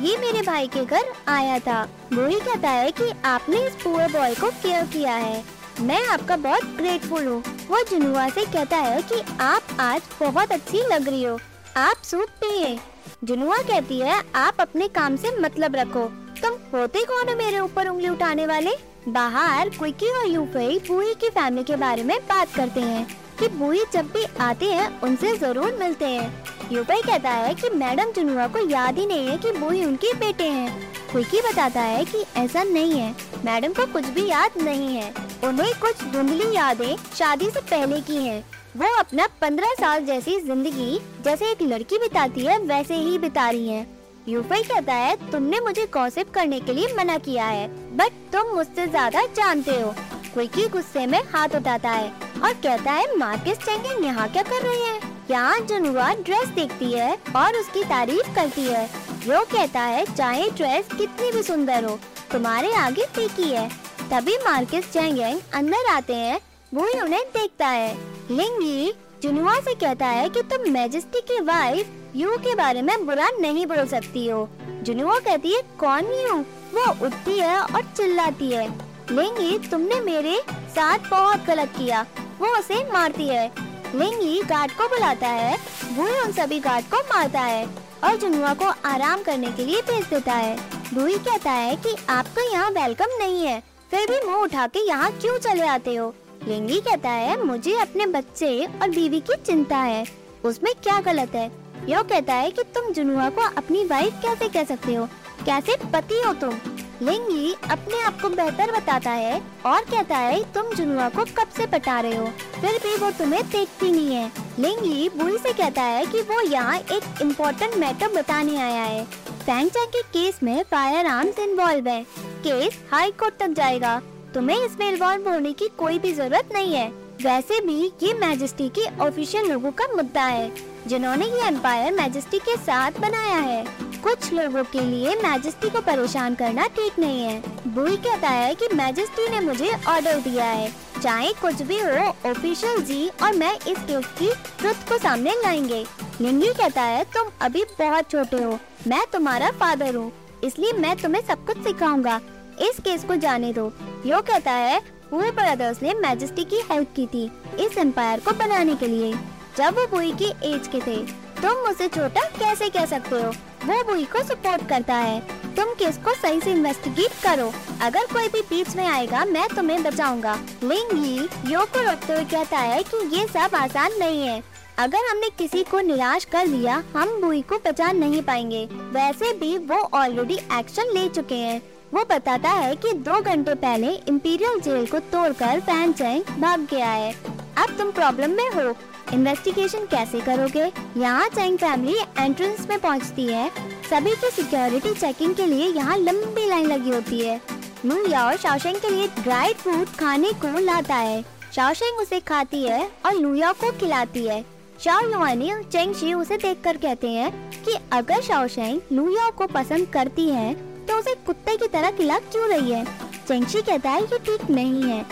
ये 0.00 0.16
मेरे 0.16 0.42
भाई 0.42 0.68
के 0.68 0.84
घर 0.84 1.02
आया 1.28 1.58
था। 1.58 1.88
बुई 2.12 2.40
कहता 2.40 2.70
है 2.70 2.90
कि, 2.90 3.12
आपने 3.24 3.66
इस 3.66 3.74
पुअर 3.74 4.12
बॉय 4.12 4.34
को 4.34 4.50
केयर 4.50 4.84
किया 4.84 5.12
है। 5.12 5.44
मैं 5.80 6.06
आपका 6.06 6.36
बहुत 6.36 6.64
ग्रेटफुल 6.64 7.26
हूँ। 7.26 7.44
वो 7.68 7.82
जुनुआ 7.90 8.28
से 8.28 8.44
कहता 8.44 8.76
है 8.76 9.02
कि, 9.02 9.22
आप 9.40 9.62
आज 9.80 10.02
बहुत 10.20 10.52
अच्छी 10.52 10.78
लग 10.78 11.08
रही 11.08 11.24
हो। 11.24 11.40
आप 11.76 11.96
सूप 12.04 12.28
पिए 12.28 12.78
जुनुआ 13.24 13.56
कहती 13.56 13.98
है, 13.98 14.22
आप 14.34 14.54
अपने 14.60 14.88
काम 14.88 15.16
से 15.16 15.36
मतलब 15.40 15.76
रखो। 15.76 16.21
तुम 16.42 16.54
होते 16.72 17.04
कौन 17.04 17.28
हो 17.28 17.36
मेरे 17.36 17.58
ऊपर 17.60 17.88
उंगली 17.88 18.08
उठाने 18.08 18.46
वाले? 18.46 18.70
बाहर 19.08 19.68
क्विकी 19.68 20.10
और 20.10 20.26
यूफई 20.26 20.78
बुई 20.88 21.14
की 21.14 21.28
फैमिली 21.30 21.64
के 21.64 21.76
बारे 21.76 22.02
में 22.02 22.18
बात 22.28 22.54
करते 22.54 22.80
हैं 22.80 23.06
कि 23.38 23.48
बुई 23.48 23.82
जब 23.92 24.10
भी 24.12 24.24
आते 24.40 24.66
हैं, 24.66 25.00
उनसे 25.00 25.36
ज़रूर 25.36 25.76
मिलते 25.80 26.04
हैं। 26.04 26.70
यूफई 26.72 27.00
कहता 27.02 27.30
है 27.30 27.54
कि 27.54 27.70
मैडम 27.70 28.12
जुनुआ 28.12 28.46
को 28.46 28.58
याद 28.70 28.98
ही 28.98 29.06
नहीं 29.06 29.28
है 29.28 29.36
कि 29.38 29.52
बुई 29.52 29.84
उनके 29.84 30.12
बेटे 30.14 30.44
हैं। 30.44 30.90
क्विकी 31.12 31.40
बताता 31.40 31.80
है 31.80 32.04
कि 32.04 32.24
ऐसा 32.36 32.62
नहीं 32.62 32.92
है, 32.92 33.14
मैडम 33.44 33.72
को 33.72 33.86
कुछ 33.92 34.06
भी 34.08 34.26
याद 34.28 34.62
नहीं 34.62 34.96
है। 34.96 35.12
उन्हें 35.44 35.72
कुछ 35.80 36.04
धुंधली 36.04 36.54
यादें 36.56 36.96
शादी 37.14 37.50
से 37.50 37.60
पहले 37.60 38.00
की 38.00 38.16
हैं। 38.16 38.44
वो 38.76 38.94
अपना 38.98 39.26
पंद्रह 39.40 39.74
साल 39.80 40.04
जैसी 40.04 40.38
ज़िंदगी, 40.40 40.98
जैसे 41.24 41.50
एक 41.50 41.62
लड़की 41.62 41.98
बिताती 41.98 42.40
है, 42.40 42.58
वैसे 42.58 42.94
ही 42.94 43.18
बिता 43.18 43.48
रही 43.50 43.68
है। 43.68 43.86
यूफई 44.28 44.62
कहता 44.62 44.94
है 44.94 45.30
तुमने 45.30 45.60
मुझे 45.60 45.86
गॉसिप 45.92 46.30
करने 46.34 46.58
के 46.60 46.72
लिए 46.72 46.92
मना 46.96 47.16
किया 47.18 47.44
है 47.46 47.66
बट 47.96 48.12
तुम 48.32 48.54
मुझसे 48.54 48.86
ज़्यादा 48.86 49.24
जानते 49.36 49.80
हो। 49.80 49.94
क्विकी 50.32 50.66
गुस्से 50.68 51.06
में 51.06 51.20
हाथ 51.32 51.54
उठाता 51.56 51.90
है 51.90 52.08
और 52.42 52.52
कहता 52.54 52.92
है, 52.92 53.16
मार्केस 53.18 53.58
चेंगेन 53.58 54.04
यहाँ 54.04 54.28
क्या 54.28 54.42
कर 54.42 54.62
रही 54.62 54.82
है? 54.82 55.00
यहाँ 55.30 55.58
जुनुआ 55.60 56.12
ड्रेस 56.16 56.48
देखती 56.50 56.92
है 56.92 57.16
और 57.36 57.56
उसकी 57.56 57.82
तारीफ़ 57.84 58.34
करती 58.34 58.64
है। 58.64 58.84
वो 59.26 59.44
कहता 59.52 59.80
है, 59.80 60.04
चाहे 60.06 60.48
ड्रेस 60.50 60.88
कितनी 60.88 61.30
भी 61.32 61.42
सुंदर 61.42 61.84
हो, 61.84 61.98
तुम्हारे 62.32 62.72
आगे 62.74 63.04
फीकी 63.06 63.50
है। 63.50 63.68
तभी 64.10 64.36
मार्केस 64.44 64.90
चेंगेन 64.92 65.40
अंदर 65.54 65.90
आते 65.92 66.14
हैं, 66.14 66.40
वो 66.72 66.86
उन्हें 67.02 67.22
देखता 67.26 67.68
है। 67.68 67.94
लिंगी 68.30 68.92
जुनुआ 69.22 69.58
से 69.60 69.74
कहता 69.76 70.06
है 70.08 70.28
कि 70.28 70.42
तुम 70.44 70.70
मैजेस्टी 70.72 71.20
की 71.22 71.40
वाइफ 71.42 71.90
यू 72.16 72.30
के 72.30 72.54
बारे 72.54 72.82
में 72.82 73.06
बुरा 73.06 73.28
नहीं 73.40 73.66
बोल 73.66 73.86
सकती 73.86 74.28
हो। 74.28 74.48
जुनुआ 74.82 75.18
कहती 75.18 75.54
है, 75.54 75.62
कौन 75.78 76.04
यू 76.04 76.34
वो 76.74 77.06
उठती 77.06 77.38
है 77.38 77.60
और 77.60 77.82
चिल्लाती 77.96 78.50
है। 78.50 78.68
लिंगी, 79.10 79.58
तुमने 79.58 80.00
मेरे 80.00 80.40
साथ 80.50 80.98
बहुत 80.98 81.44
गलत 81.44 81.68
किया। 81.68 82.06
वो 82.38 82.58
उसे 82.58 82.92
मारती 82.92 83.28
है। 83.28 83.52
लिंगी 83.94 84.42
गार्ड 84.42 84.72
को 84.72 84.88
बुलाता 84.88 85.28
है। 85.28 85.58
वो 85.92 86.24
उन 86.24 86.32
सभी 86.32 86.60
गार्ड 86.60 86.84
को 86.84 86.96
मारता 86.96 87.40
है 87.40 87.66
और 88.04 88.16
जुनुआ 88.16 88.54
को 88.54 88.64
आराम 88.64 89.22
करने 89.22 89.52
के 89.52 89.64
लिए 89.64 89.80
भेज 89.80 90.06
देता 90.06 90.32
है। 90.32 90.56
बुई 90.94 91.18
कहता 91.18 91.50
है 91.50 91.76
कि 91.76 91.96
आपको 92.08 92.52
यहाँ 92.52 92.70
वेलकम 92.70 93.06
नहीं 93.18 93.46
है। 93.46 93.62
फिर 93.90 94.10
भी 94.10 94.26
मुँह 94.26 94.42
उठा 94.42 94.66
के 94.66 94.86
यहाँ 94.86 95.12
क्यों 95.12 95.38
चले 95.38 95.66
आते 95.66 95.94
हो? 95.94 96.14
लिंगी 96.48 96.80
कहता 96.80 97.10
है, 97.10 97.44
मुझे 97.44 97.78
अपने 97.78 98.06
बच्चे 98.06 98.64
और 98.82 98.90
बीवी 98.90 99.20
की 99.20 99.36
चिंता 99.46 99.76
है। 99.76 100.06
उसमें 100.44 100.74
क्या 100.82 101.00
गलत 101.00 101.34
है? 101.34 101.61
यो 101.88 102.02
कहता 102.02 102.34
है 102.34 102.50
कि 102.50 102.62
तुम 102.62 102.92
जुनुआ 102.92 103.28
को 103.30 103.40
अपनी 103.40 103.84
वाइफ 103.84 104.12
कैसे 104.22 104.48
कह 104.48 104.64
सकते 104.64 104.94
हो? 104.94 105.06
कैसे 105.46 105.76
पति 105.92 106.22
हो 106.26 106.32
तुम? 106.32 106.54
लिंगी 107.02 107.54
अपने 107.70 108.00
आप 108.00 108.20
को 108.20 108.28
बेहतर 108.28 108.72
बताता 108.72 109.10
है 109.10 109.42
और 109.66 109.80
कहता 109.80 110.16
है, 110.16 110.52
तुम 110.52 110.70
जुनुआ 110.74 111.08
को 111.08 111.24
कब 111.24 111.48
से 111.56 111.66
पटा 111.66 112.00
रहे 112.00 112.16
हो? 112.16 112.26
फिर 112.60 112.78
भी 112.78 112.96
वो 112.96 113.10
तुम्हें 113.10 113.50
देखती 113.50 113.92
नहीं 113.92 114.14
है। 114.14 114.32
लिंगी 114.58 115.08
बुई 115.08 115.38
से 115.38 115.52
कहता 115.52 115.82
है 115.82 116.06
कि 116.06 116.22
वो 116.22 116.40
यहाँ 116.40 116.78
एक 116.78 117.22
इम्पोर्टेंट 117.22 117.74
मैटर 117.74 118.08
बताने 118.08 118.56
आया 118.56 118.82
है। 118.82 119.04
फैंग 119.28 119.70
के 119.70 120.02
केस 120.02 120.42
में 120.42 120.62
फायर 120.62 121.06
आर्म्स 121.06 121.38
इन्वॉल्व 121.38 121.88
है। 121.88 122.02
केस 122.38 122.78
हाई 122.92 123.10
कोर्ट 123.10 123.34
तक 123.36 123.48
जाएगा। 123.48 124.00
तुम्हें 124.34 124.64
इसमें 124.64 124.90
इन्वॉल्व 124.90 125.28
होने 125.28 125.52
की 125.52 125.68
कोई 125.68 125.98
भी 125.98 126.12
ज़रूरत 126.12 126.48
नहीं 126.52 126.74
है। 126.74 126.88
वैसे 127.22 127.60
भी 127.60 127.92
ये 128.02 128.14
मैजेस्टी 128.14 128.68
के 128.68 128.86
ऑफिशियल 128.98 129.46
लोगों 129.46 129.70
का 129.70 129.86
मुद्दा 129.96 130.22
है। 130.22 130.71
जिन्होंने 130.86 131.26
ये 131.26 131.46
एम्पायर 131.46 131.92
मैजेस्टी 131.92 132.38
के 132.38 132.56
साथ 132.56 132.92
बनाया 132.92 133.36
है। 133.36 133.64
कुछ 134.02 134.32
लोगों 134.32 134.64
के 134.64 134.80
लिए 134.80 135.14
मैजेस्टी 135.16 135.70
को 135.70 135.80
परेशान 135.80 136.34
करना 136.34 136.66
ठीक 136.66 136.98
नहीं 136.98 137.22
है। 137.22 137.42
बुई 137.68 137.96
कहता 137.96 138.28
है 138.28 138.54
कि 138.54 138.68
मैजेस्टी 138.74 139.28
ने 139.28 139.40
मुझे 139.40 139.70
ऑर्डर 139.88 140.20
दिया 140.20 140.44
है। 140.44 140.72
चाहे 141.02 141.32
कुछ 141.32 141.62
भी 141.62 141.78
हो 141.80 142.30
ऑफिशियल 142.30 142.82
जी 142.82 143.08
और 143.22 143.32
मैं 143.32 143.54
इस 143.56 143.78
केस 143.78 144.06
की 144.06 144.32
ट्रुथ 144.58 144.88
को 144.88 144.98
सामने 144.98 145.30
लाएँगे। 145.30 145.84
लिंगी 146.20 146.48
कहता 146.48 146.82
है, 146.82 147.04
तुम 147.04 147.30
अभी 147.40 147.64
बहुत 147.64 148.10
छोटे 148.10 148.42
हो। 148.42 148.58
मैं 148.86 149.04
तुम्हारा 149.12 149.50
फादर 149.50 149.94
हूँ। 149.94 150.12
इसलिए 150.44 150.72
मैं 150.72 150.96
तुम्हें 150.96 151.22
सब 151.22 151.46
कुछ 151.46 151.56
सिखाऊँगा। 151.56 152.20
इस 152.60 152.80
केस 152.80 153.04
को 153.04 153.16
जाने 153.16 153.52
दो। 153.52 153.72
यो 154.06 154.20
कहता 154.20 154.52
है 154.52 154.80
हुए 155.12 155.30
ब्रदर्स 155.30 155.82
ने 155.82 155.94
मैजेस्टी 155.94 156.44
की 156.44 156.56
हेल्प 156.56 156.88
की 156.96 157.06
थी 157.06 157.30
इस 157.60 157.78
एम्पायर 157.78 158.20
को 158.20 158.32
बनाने 158.32 158.74
के 158.74 158.86
लिए। 158.86 159.14
जब 159.58 159.74
वो 159.74 159.86
बुई 159.86 160.12
की 160.12 160.24
एज 160.24 160.68
के 160.68 160.80
थे, 160.80 160.96
तुम 161.42 161.50
उसे 161.50 161.88
छोटा 161.88 162.20
कैसे 162.20 162.68
कह 162.68 162.86
सकते 162.86 163.14
हो? 163.14 163.30
वो 163.64 163.82
बुई 163.84 164.04
को 164.04 164.22
सपोर्ट 164.22 164.68
करता 164.68 164.94
है। 164.94 165.20
तुम 165.56 165.64
केस 165.64 165.96
को 165.96 166.14
सही 166.14 166.40
से 166.40 166.50
इन्वेस्टिगेट 166.50 167.10
करो? 167.22 167.52
अगर 167.82 168.06
कोई 168.06 168.28
भी 168.28 168.40
बीच 168.40 168.76
में 168.76 168.86
आएगा, 168.86 169.24
मैं 169.24 169.48
तुम्हें 169.48 169.82
बचाऊँगा। 169.82 170.38
लिंगी 170.64 171.28
यो 171.52 171.60
को 171.60 171.90
रोकते 171.90 172.12
हुए 172.12 172.24
कहता 172.24 172.58
है 172.58 172.82
कि 172.82 173.16
ये 173.16 173.26
सब 173.26 173.54
आसान 173.54 173.92
नहीं 173.98 174.22
है। 174.22 174.42
अगर 174.78 174.98
हमने 175.10 175.28
किसी 175.28 175.62
को 175.62 175.80
निराश 175.80 176.24
कर 176.24 176.46
दिया 176.46 176.82
हम 176.96 177.20
बुई 177.20 177.42
को 177.42 177.58
बचा 177.66 177.92
नहीं 177.92 178.22
पाएँगे। 178.22 178.64
वैसे 178.66 179.32
भी 179.32 179.58
वो 179.58 179.76
ऑलरेडी 179.94 180.34
एक्शन 180.34 180.82
ले 180.82 181.08
चुके 181.08 181.34
हैं। 181.34 181.62
वो 181.94 182.04
बताता 182.10 182.48
है 182.48 182.76
कि 182.76 182.92
दो 182.92 183.20
घंटे 183.20 183.54
पहले 183.54 183.92
इम्पीरियल 184.08 184.60
जेल 184.60 184.86
को 184.86 184.98
तोड़कर 184.98 185.60
फ़ैन 185.60 185.92
चैंग 185.92 186.40
भाग 186.40 186.66
गया 186.70 186.88
है। 186.88 187.12
अब 187.58 187.76
तुम 187.78 187.90
प्रॉब्लम 187.90 188.30
में 188.30 188.50
हो। 188.50 188.76
इन्वेस्टिगेशन 189.12 189.86
कैसे 189.86 190.20
करोगे? 190.20 190.70
यहाँ 190.96 191.28
चैंग 191.28 191.58
फैमिली 191.58 191.96
एंट्रेंस 192.18 192.66
में 192.70 192.78
पहुँचती 192.80 193.26
है। 193.26 193.48
सभी 193.90 194.14
की 194.14 194.30
सिक्योरिटी 194.32 194.94
चेकिंग 194.94 195.34
के 195.34 195.46
लिए 195.46 195.68
यहाँ 195.68 195.96
लंबी 195.98 196.48
लाइन 196.48 196.66
लगी 196.66 196.90
होती 196.90 197.20
है। 197.20 197.40
लू 197.86 198.04
याओ 198.06 198.36
शाओशेंग 198.36 198.76
के 198.76 198.90
लिए 198.90 199.08
ड्राई 199.18 199.52
फ्रूट 199.52 199.96
खाने 200.00 200.32
को 200.42 200.58
लाता 200.58 200.94
है। 200.94 201.22
शाओशेंग 201.54 202.00
उसे 202.00 202.20
खाती 202.20 202.62
है 202.62 202.90
और 203.06 203.14
लुया 203.14 203.52
को 203.52 203.70
खिलाती 203.70 204.26
है। 204.26 204.44
शाओ 204.80 205.00
और 205.14 205.62
चेंग 205.62 205.94
शी 205.94 206.12
उसे 206.14 206.36
देखकर 206.36 206.76
कहते 206.76 207.08
हैं 207.08 207.30
कि 207.64 207.76
अगर 207.92 208.20
शाओशेंग 208.20 208.80
लुया 208.92 209.28
को 209.30 209.46
पसंद 209.48 209.86
करती 209.88 210.28
है 210.30 210.54
तो 210.86 210.98
उसे 210.98 211.14
कुत्ते 211.26 211.56
की 211.56 211.66
तरह 211.68 211.90
खिला 211.90 212.18
क्यों 212.20 212.48
रही 212.48 212.72
है? 212.72 212.84
चेंगशी 213.28 213.60
कहता 213.62 213.90
है 213.90 214.02
ये 214.02 214.18
ठीक 214.18 214.50
नहीं 214.50 214.82
है। 214.82 215.04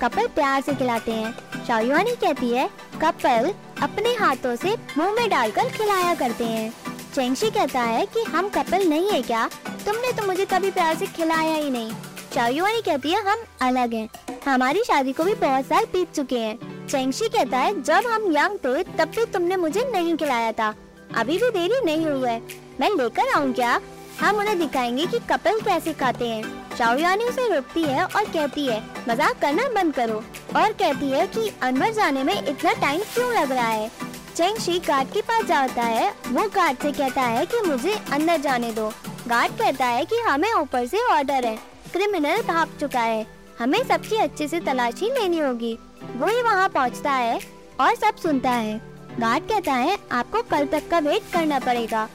कपल 0.00 0.26
प्यार 0.26 0.60
से 0.62 0.74
खिलाते 0.74 1.12
हैं। 1.12 1.64
शाओयुआनी 1.66 2.14
कहती 2.16 2.50
है 2.50 2.68
कपल 3.02 3.54
अपने 3.82 4.14
हाथों 4.14 4.56
से 4.56 4.76
मुँह 4.98 5.12
में 5.12 5.30
डालकर 5.30 5.68
खिलाया 5.68 6.14
करते 6.14 6.44
हैं। 6.44 6.74
चेंगशी 7.14 7.50
कहता 7.50 7.80
है 7.80 8.06
कि, 8.06 8.22
हम 8.22 8.48
कपल 8.48 8.88
नहीं 8.88 9.10
है 9.10 9.22
क्या? 9.22 9.50
तुमने 9.86 10.12
तो 10.12 10.26
मुझे 10.26 10.44
कभी 10.44 10.70
प्यार 10.70 10.96
से 10.96 11.06
खिलाया 11.06 11.54
ही 11.54 11.70
नहीं। 11.70 11.92
शाओयुआनी 12.34 12.82
कहती 12.82 13.10
है, 13.10 13.30
हम 13.30 13.38
अलग 13.60 13.94
हैं। 13.94 14.08
हमारी 14.46 14.80
शादी 14.80 15.12
को 15.12 15.24
भी 15.24 15.34
बहुत 15.34 15.64
साल 15.64 15.84
बीत 15.84 16.12
चुके 16.14 16.38
हैं। 16.38 16.86
चेंगशी 16.88 17.28
कहता 17.28 17.58
है, 17.58 17.82
जब 17.82 17.94
हम 17.94 18.36
यंग 18.36 18.58
थे, 18.58 18.82
तब 18.82 19.04
भी 19.04 19.24
तुमने 19.24 19.56
मुझे 19.56 19.90
नहीं 19.92 20.16
खिलाया 20.16 20.52
था। 20.52 20.74
अभी 21.16 21.38
भी 21.38 21.50
देरी 21.50 21.84
नहीं 21.84 22.06
हुई 22.06 22.28
है। 22.28 22.42
मैं 22.80 22.90
लेकर 22.90 23.28
आऊँ 23.36 23.52
क्या? 23.52 23.80
हम 24.20 24.36
उन्हें 24.36 24.58
दिखाएँगे 24.58 25.06
कि 25.06 25.18
कपल 25.18 25.60
कैसे 25.60 25.92
खाते 25.92 26.28
हैं। 26.28 26.76
चाओयानी 26.76 27.24
उसे 27.24 27.54
रोकती 27.54 27.82
है 27.82 28.04
और 28.04 28.24
कहती 28.24 28.66
है, 28.66 28.82
मज़ाक 29.08 29.38
करना 29.40 29.68
बंद 29.68 29.94
करो। 29.94 30.16
और 30.56 30.72
कहती 30.72 31.10
है 31.10 31.26
कि 31.26 31.52
अनवर 31.62 31.92
जाने 31.92 32.22
में 32.22 32.46
इतना 32.46 32.72
टाइम 32.72 33.00
क्यों 33.00 33.32
लग 33.34 33.52
रहा 33.52 33.68
है? 33.68 33.90
चेंग 34.36 34.58
शी 34.58 34.78
गार्ड 34.78 35.08
के 35.08 35.20
पास 35.20 35.44
जाता 35.44 35.82
है। 35.82 36.14
वो 36.28 36.48
गार्ड 36.48 36.78
से 36.78 36.92
कहता 36.92 37.22
है 37.22 37.46
कि 37.46 37.60
मुझे 37.60 37.94
अंदर 38.12 38.36
जाने 38.36 38.72
दो। 38.72 38.92
गार्ड 39.28 39.52
कहता 39.52 39.86
है 39.86 40.04
कि 40.04 40.16
हमें 40.16 40.52
ऊपर 40.52 40.86
से 40.86 40.98
ऑर्डर 41.06 41.46
है। 41.46 41.56
क्रिमिनल 41.92 42.42
भाग 42.42 42.76
चुका 42.80 43.00
है। 43.00 43.26
हमें 43.58 43.82
सबकी 43.84 44.16
अच्छे 44.16 44.48
से 44.48 44.60
तलाशी 44.60 45.10
लेनी 45.10 45.38
होगी। 45.38 45.78
वो 46.16 46.26
ही 46.26 46.42
वहाँ 46.42 46.68
पहुँचता 46.68 47.12
है 47.12 47.40
और 47.80 47.94
सब 47.94 48.16
सुनता 48.16 48.50
है। 48.50 48.80
गार्ड 49.20 49.44
कहता 49.44 49.72
है, 49.72 49.98
आपको 50.12 50.42
कल 50.42 50.66
तक 50.66 50.88
का 50.90 50.98
वेट 50.98 51.22
करना 51.32 51.58
पड़ेगा। 51.58 52.08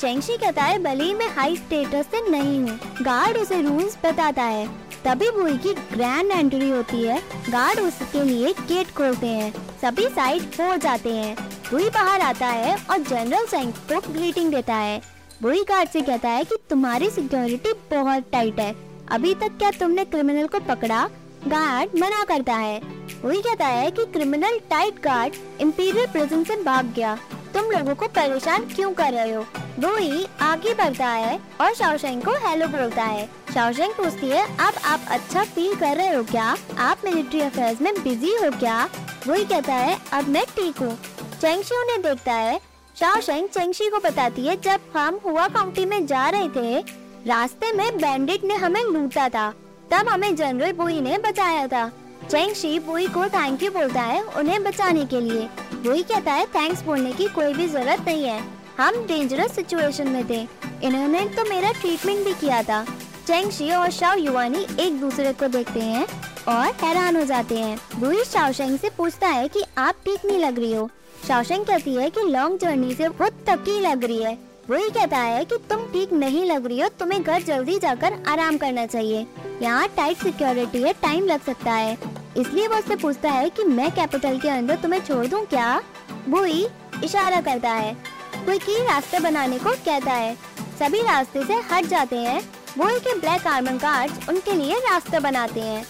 चेंगशी 0.00 0.36
कहता 0.36 0.62
है 0.62 0.78
भले 0.78 1.12
मैं 1.14 1.26
हाई 1.28 1.56
स्टेटस 1.56 2.06
से 2.10 2.20
नहीं 2.30 2.60
हूँ। 2.60 2.76
गार्ड 3.02 3.36
उसे 3.36 3.60
रूल्स 3.62 3.96
बताता 4.04 4.42
है। 4.42 4.66
तभी 5.04 5.30
बुई 5.30 5.56
की 5.58 5.74
ग्रैंड 5.74 6.30
एंट्री 6.32 6.70
होती 6.70 7.02
है। 7.02 7.18
गार्ड 7.50 7.80
उसके 7.80 8.22
लिए 8.24 8.52
गेट 8.52 8.90
खोलते 8.90 9.26
हैं। 9.26 9.52
सभी 9.82 10.08
साइड 10.08 10.42
हो 10.60 10.76
जाते 10.76 11.12
हैं। 11.14 11.34
बुई 11.70 11.88
बाहर 11.88 12.20
आता 12.20 12.46
है 12.46 12.74
और 12.90 12.98
जनरल 13.00 13.46
सेंग 13.46 13.72
को 13.92 14.00
ग्रीटिंग 14.12 14.50
देता 14.50 14.74
है। 14.74 15.00
बुई 15.42 15.62
गार्ड 15.64 15.88
से 15.88 16.02
कहता 16.02 16.28
है 16.28 16.44
कि 16.44 16.56
तुम्हारी 16.70 17.10
सिक्योरिटी 17.10 17.72
बहुत 17.90 18.30
टाइट 18.32 18.60
है। 18.60 18.74
अभी 19.10 19.34
तक 19.34 19.58
क्या 19.58 19.70
तुमने 19.70 20.04
क्रिमिनल 20.04 20.46
को 20.46 20.60
पकड़ा? 20.60 21.08
गार्ड 21.46 21.98
मना 21.98 22.24
करता 22.24 22.54
है। 22.54 22.80
वही 23.24 23.42
कहता 23.42 23.66
है 23.66 23.90
कि 23.90 24.04
criminal 24.04 24.58
tight 24.70 25.02
guard 25.02 25.34
imperial 25.60 26.06
prison 26.06 26.44
से 26.44 26.62
भाग 26.62 26.92
गया। 26.96 27.18
तुम 27.54 27.70
लोगों 27.70 27.94
को 27.94 28.06
परेशान 28.08 28.64
क्यों 28.64 28.92
कर 28.92 29.12
रहे 29.12 29.32
हो? 29.32 29.44
ही 29.88 30.26
आगे 30.40 30.74
बढ़ता 30.74 31.06
है 31.06 31.40
और 31.60 31.74
शाओशेंग 31.74 32.22
को 32.22 32.30
हेलो 32.30 32.66
बोलता 32.68 33.02
है। 33.02 33.30
शाओशेंग 33.54 33.92
पूछती 33.92 34.28
है, 34.28 34.56
अब 34.66 34.74
आप 34.84 35.00
अच्छा 35.08 35.44
फील 35.44 35.74
कर 35.74 35.96
रहे 35.96 36.14
हो 36.14 36.22
क्या? 36.22 36.56
आप 36.78 36.98
मिलिट्री 37.04 37.40
अफेयर्स 37.40 37.80
में 37.80 37.94
बिज़ी 38.02 38.34
हो 38.34 38.50
क्या? 38.50 38.88
वही 39.26 39.44
कहता 39.44 39.74
है, 39.74 39.98
अब 40.12 40.28
मैं 40.28 40.44
ठीक 40.44 40.78
हूँ। 40.78 40.98
चेंगशी 41.40 41.74
उन्हें 41.74 42.02
देखता 42.02 42.32
है। 42.32 42.60
शाओशेंग 42.96 43.48
चेंगशी 43.48 43.88
को 43.88 43.98
बताती 43.98 44.46
है, 44.46 44.60
जब 44.60 44.80
हम 44.96 45.20
हुआ 45.24 45.48
काउंटी 45.48 45.84
में 45.84 46.06
जा 46.06 46.28
रहे 46.30 46.48
थे, 46.48 46.80
रास्ते 47.26 47.72
में 47.72 47.96
बैंडिट 47.98 48.44
ने 48.44 48.54
हमें 48.54 48.84
लूटा 48.84 49.28
था। 49.28 49.54
तब 49.92 50.08
हमें 50.08 50.36
जनरल 50.36 50.72
बुई 50.72 51.00
ने 51.00 51.18
बचाया 51.18 51.66
था। 51.66 51.92
चेंगशी 52.30 52.78
बुई 52.78 53.06
को 53.06 53.26
थैंक 53.26 53.62
यू 53.62 53.70
बोलता 53.70 54.00
है 54.00 54.22
उन्हें 54.22 54.62
बचाने 54.64 55.04
के 55.04 55.20
लिए। 55.20 55.48
बुई 55.72 56.02
कहता 56.02 56.32
है 56.32 56.46
थैंक्स 56.46 56.82
बोलने 56.82 57.12
की 57.12 57.26
कोई 57.26 57.54
भी 57.54 57.66
ज़रूरत 57.68 58.00
नहीं 58.00 58.24
है। 58.24 58.59
हम 58.80 58.94
डेंजरस 59.06 59.54
सिचुएशन 59.54 60.08
में 60.08 60.28
थे। 60.28 60.40
इन्होंने 60.82 61.20
तो 61.28 61.44
मेरा 61.44 61.70
ट्रीटमेंट 61.72 62.24
भी 62.24 62.32
किया 62.34 62.62
था। 62.62 62.84
चेंगशी 63.26 63.70
और 63.70 63.90
शाओ 63.90 64.16
युवानी 64.16 64.66
एक 64.80 65.00
दूसरे 65.00 65.32
को 65.32 65.48
देखते 65.48 65.80
हैं 65.80 66.06
और 66.48 66.66
हैरान 66.82 67.16
हो 67.16 67.24
जाते 67.24 67.58
हैं। 67.58 67.78
बुई 67.96 68.24
शाओशेंग 68.24 68.78
से 68.78 68.88
पूछता 68.88 69.28
है 69.28 69.48
कि 69.48 69.64
आप 69.78 69.96
ठीक 70.04 70.24
नहीं 70.24 70.38
लग 70.38 70.58
रही 70.58 70.72
हो। 70.74 70.88
शाओशेंग 71.28 71.64
कहती 71.64 71.94
है 71.94 72.08
कि 72.10 72.22
लॉन्ग 72.22 72.58
जर्नी 72.58 72.94
से 72.94 73.08
वो 73.08 73.28
थकी 73.48 73.78
लग 73.80 74.04
रही 74.04 74.22
है। 74.22 74.36
वही 74.70 74.88
कहता 74.90 75.18
है 75.18 75.44
कि 75.44 75.56
तुम 75.70 75.86
ठीक 75.86 76.12
नहीं 76.12 76.44
लग 76.44 76.66
रही 76.66 76.80
हो, 76.80 76.88
तुम्हें 76.88 77.22
घर 77.22 77.42
जल्दी 77.42 77.78
जाकर 77.78 78.22
आराम 78.28 78.58
करना 78.58 78.86
चाहिए। 78.86 79.26
यहाँ 79.62 79.88
टाइट 79.88 80.16
सिक्योरिटी 80.16 80.82
है 80.82 80.92
टाइम 80.92 81.26
लग 81.26 81.44
सकता 81.44 81.72
है। 81.72 81.98
इसलिए 82.36 82.68
वो 82.68 82.76
उससे 82.76 82.96
पूछता 82.96 83.30
है 83.30 83.48
कि 83.50 83.64
मैं 83.64 83.90
कैपिटल 83.90 84.38
के 84.38 84.48
अंदर 84.48 84.76
तुम्हें 84.76 85.00
छोड़ 85.00 85.26
दूँ 85.26 85.44
क्या? 85.46 85.80
बुई 86.28 86.66
इशारा 87.04 87.40
करता 87.40 87.70
है। 87.70 87.96
कोई 88.40 88.58
की 88.58 88.74
रास्ते 88.84 89.18
बनाने 89.20 89.58
को 89.58 89.70
कहता 89.84 90.12
है। 90.12 90.34
सभी 90.78 91.02
रास्ते 91.02 91.44
से 91.44 91.54
हट 91.70 91.86
जाते 91.86 92.16
हैं। 92.16 92.40
वही 92.78 92.98
के 93.00 93.14
ब्लैक 93.14 93.46
आर्मर 93.46 93.72
गार्ड्स 93.72 94.28
उनके 94.28 94.52
लिए 94.52 94.78
रास्ते 94.80 95.20
बनाते 95.20 95.60
हैं। 95.60 95.84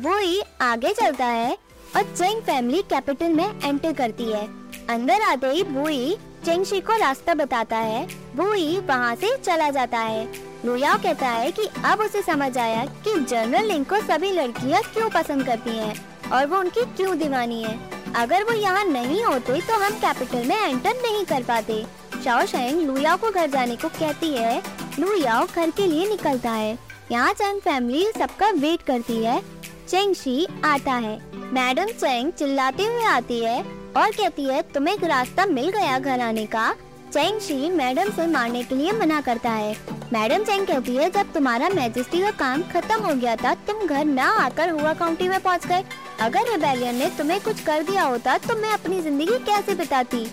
वही 0.00 0.40
आगे 0.60 0.92
चलता 0.92 1.26
है 1.26 1.56
और 1.96 2.02
चेंग 2.02 2.40
फैमिली 2.42 2.82
कैपिटल 2.82 3.32
में 3.32 3.60
एंटर 3.64 3.92
करती 3.92 4.24
है। 4.24 4.46
अंदर 4.90 5.22
आते 5.22 5.46
ही 5.46 5.62
बुई 5.62 6.16
चेंगशी 6.44 6.80
को 6.80 6.96
रास्ता 6.96 7.34
बताता 7.34 7.76
है। 7.76 8.06
बुई 8.36 8.78
वहाँ 8.80 9.14
से 9.16 9.36
चला 9.36 9.70
जाता 9.70 9.98
है। 9.98 10.24
लुयाओ 10.64 10.98
कहता 10.98 11.28
है 11.28 11.50
कि 11.52 11.68
अब 11.84 12.00
उसे 12.00 12.22
समझ 12.22 12.56
आया 12.58 12.84
कि 13.04 13.18
जनरल 13.20 13.66
लिंक 13.66 13.88
को 13.88 14.00
सभी 14.02 14.30
लड़कियाँ 14.32 14.82
क्यों 14.82 15.10
पसंद 15.10 15.46
करती 15.46 15.70
हैं 15.70 15.94
और 16.32 16.46
वो 16.46 16.58
उनकी 16.58 16.84
क्यों 16.96 17.18
दीवानी 17.18 17.62
है। 17.62 17.95
अगर 18.16 18.44
वो 18.44 18.52
यहाँ 18.52 18.84
नहीं 18.84 19.22
होते 19.24 19.60
तो 19.60 19.74
हम 19.74 19.94
कैपिटल 19.94 20.44
में 20.44 20.56
एंटर 20.56 20.92
नहीं 20.92 21.24
कर 21.24 21.42
पाते। 21.42 21.84
शाओ 22.24 22.44
शेंग 22.46 22.80
लुयाओ 22.80 23.16
को 23.16 23.30
घर 23.30 23.50
जाने 23.50 23.76
को 23.76 23.88
कहती 23.88 24.30
है। 24.30 24.62
लुयाओ 24.98 25.46
घर 25.46 25.70
के 25.70 25.86
लिए 25.86 26.08
निकलता 26.08 26.50
है। 26.50 26.78
यहाँ 27.12 27.32
चंग 27.32 27.60
फैमिली 27.60 28.04
सबका 28.18 28.50
वेट 28.50 28.82
करती 28.82 29.24
है। 29.24 29.40
चेंग 29.40 30.14
चेंगशी 30.14 30.46
आता 30.64 30.92
है। 30.92 31.18
मैडम 31.52 31.86
चेंग 31.86 32.32
चिल्लाते 32.32 32.84
हुए 32.84 33.04
आती 33.04 33.40
है 33.40 33.60
और 33.96 34.10
कहती 34.10 34.44
है, 34.44 34.62
तुम्हें 34.62 34.94
एक 34.94 35.04
रास्ता 35.04 35.46
मिल 35.46 35.68
गया 35.70 35.98
घर 35.98 36.20
आने 36.20 36.46
का। 36.46 36.74
चेंग 37.12 37.40
शी 37.40 37.70
मैडम 37.70 38.10
से 38.10 38.26
मारने 38.26 38.62
के 38.62 38.74
लिए 38.74 38.92
मना 38.92 39.20
करता 39.20 39.50
है। 39.50 39.76
मैडम 40.12 40.44
चेंग 40.44 40.66
कहती 40.66 40.96
है, 40.96 41.10
जब 41.10 41.32
तुम्हारा 41.32 41.68
मैजेस्टी 41.68 42.20
का 42.20 42.30
काम 42.30 42.62
खत्म 42.62 43.00
हो 43.02 43.14
गया 43.14 43.36
था, 43.36 43.54
तुम 43.54 43.86
घर 43.86 44.04
न 44.04 44.18
आकर 44.18 44.70
हुआ 44.70 44.92
काउंटी 44.94 45.28
में 45.28 45.40
पहुँच 45.40 45.66
गए। 45.66 45.84
अगर 46.20 46.48
रेबेलियन 46.50 46.94
ने 46.94 47.08
तुम्हें 47.18 47.40
कुछ 47.40 47.60
कर 47.60 47.82
दिया 47.82 48.02
होता 48.02 48.36
तो 48.38 48.54
मैं 48.56 48.72
अपनी 48.72 49.00
ज़िंदगी 49.02 49.38
कैसे 49.46 49.74
बिताती? 49.74 50.24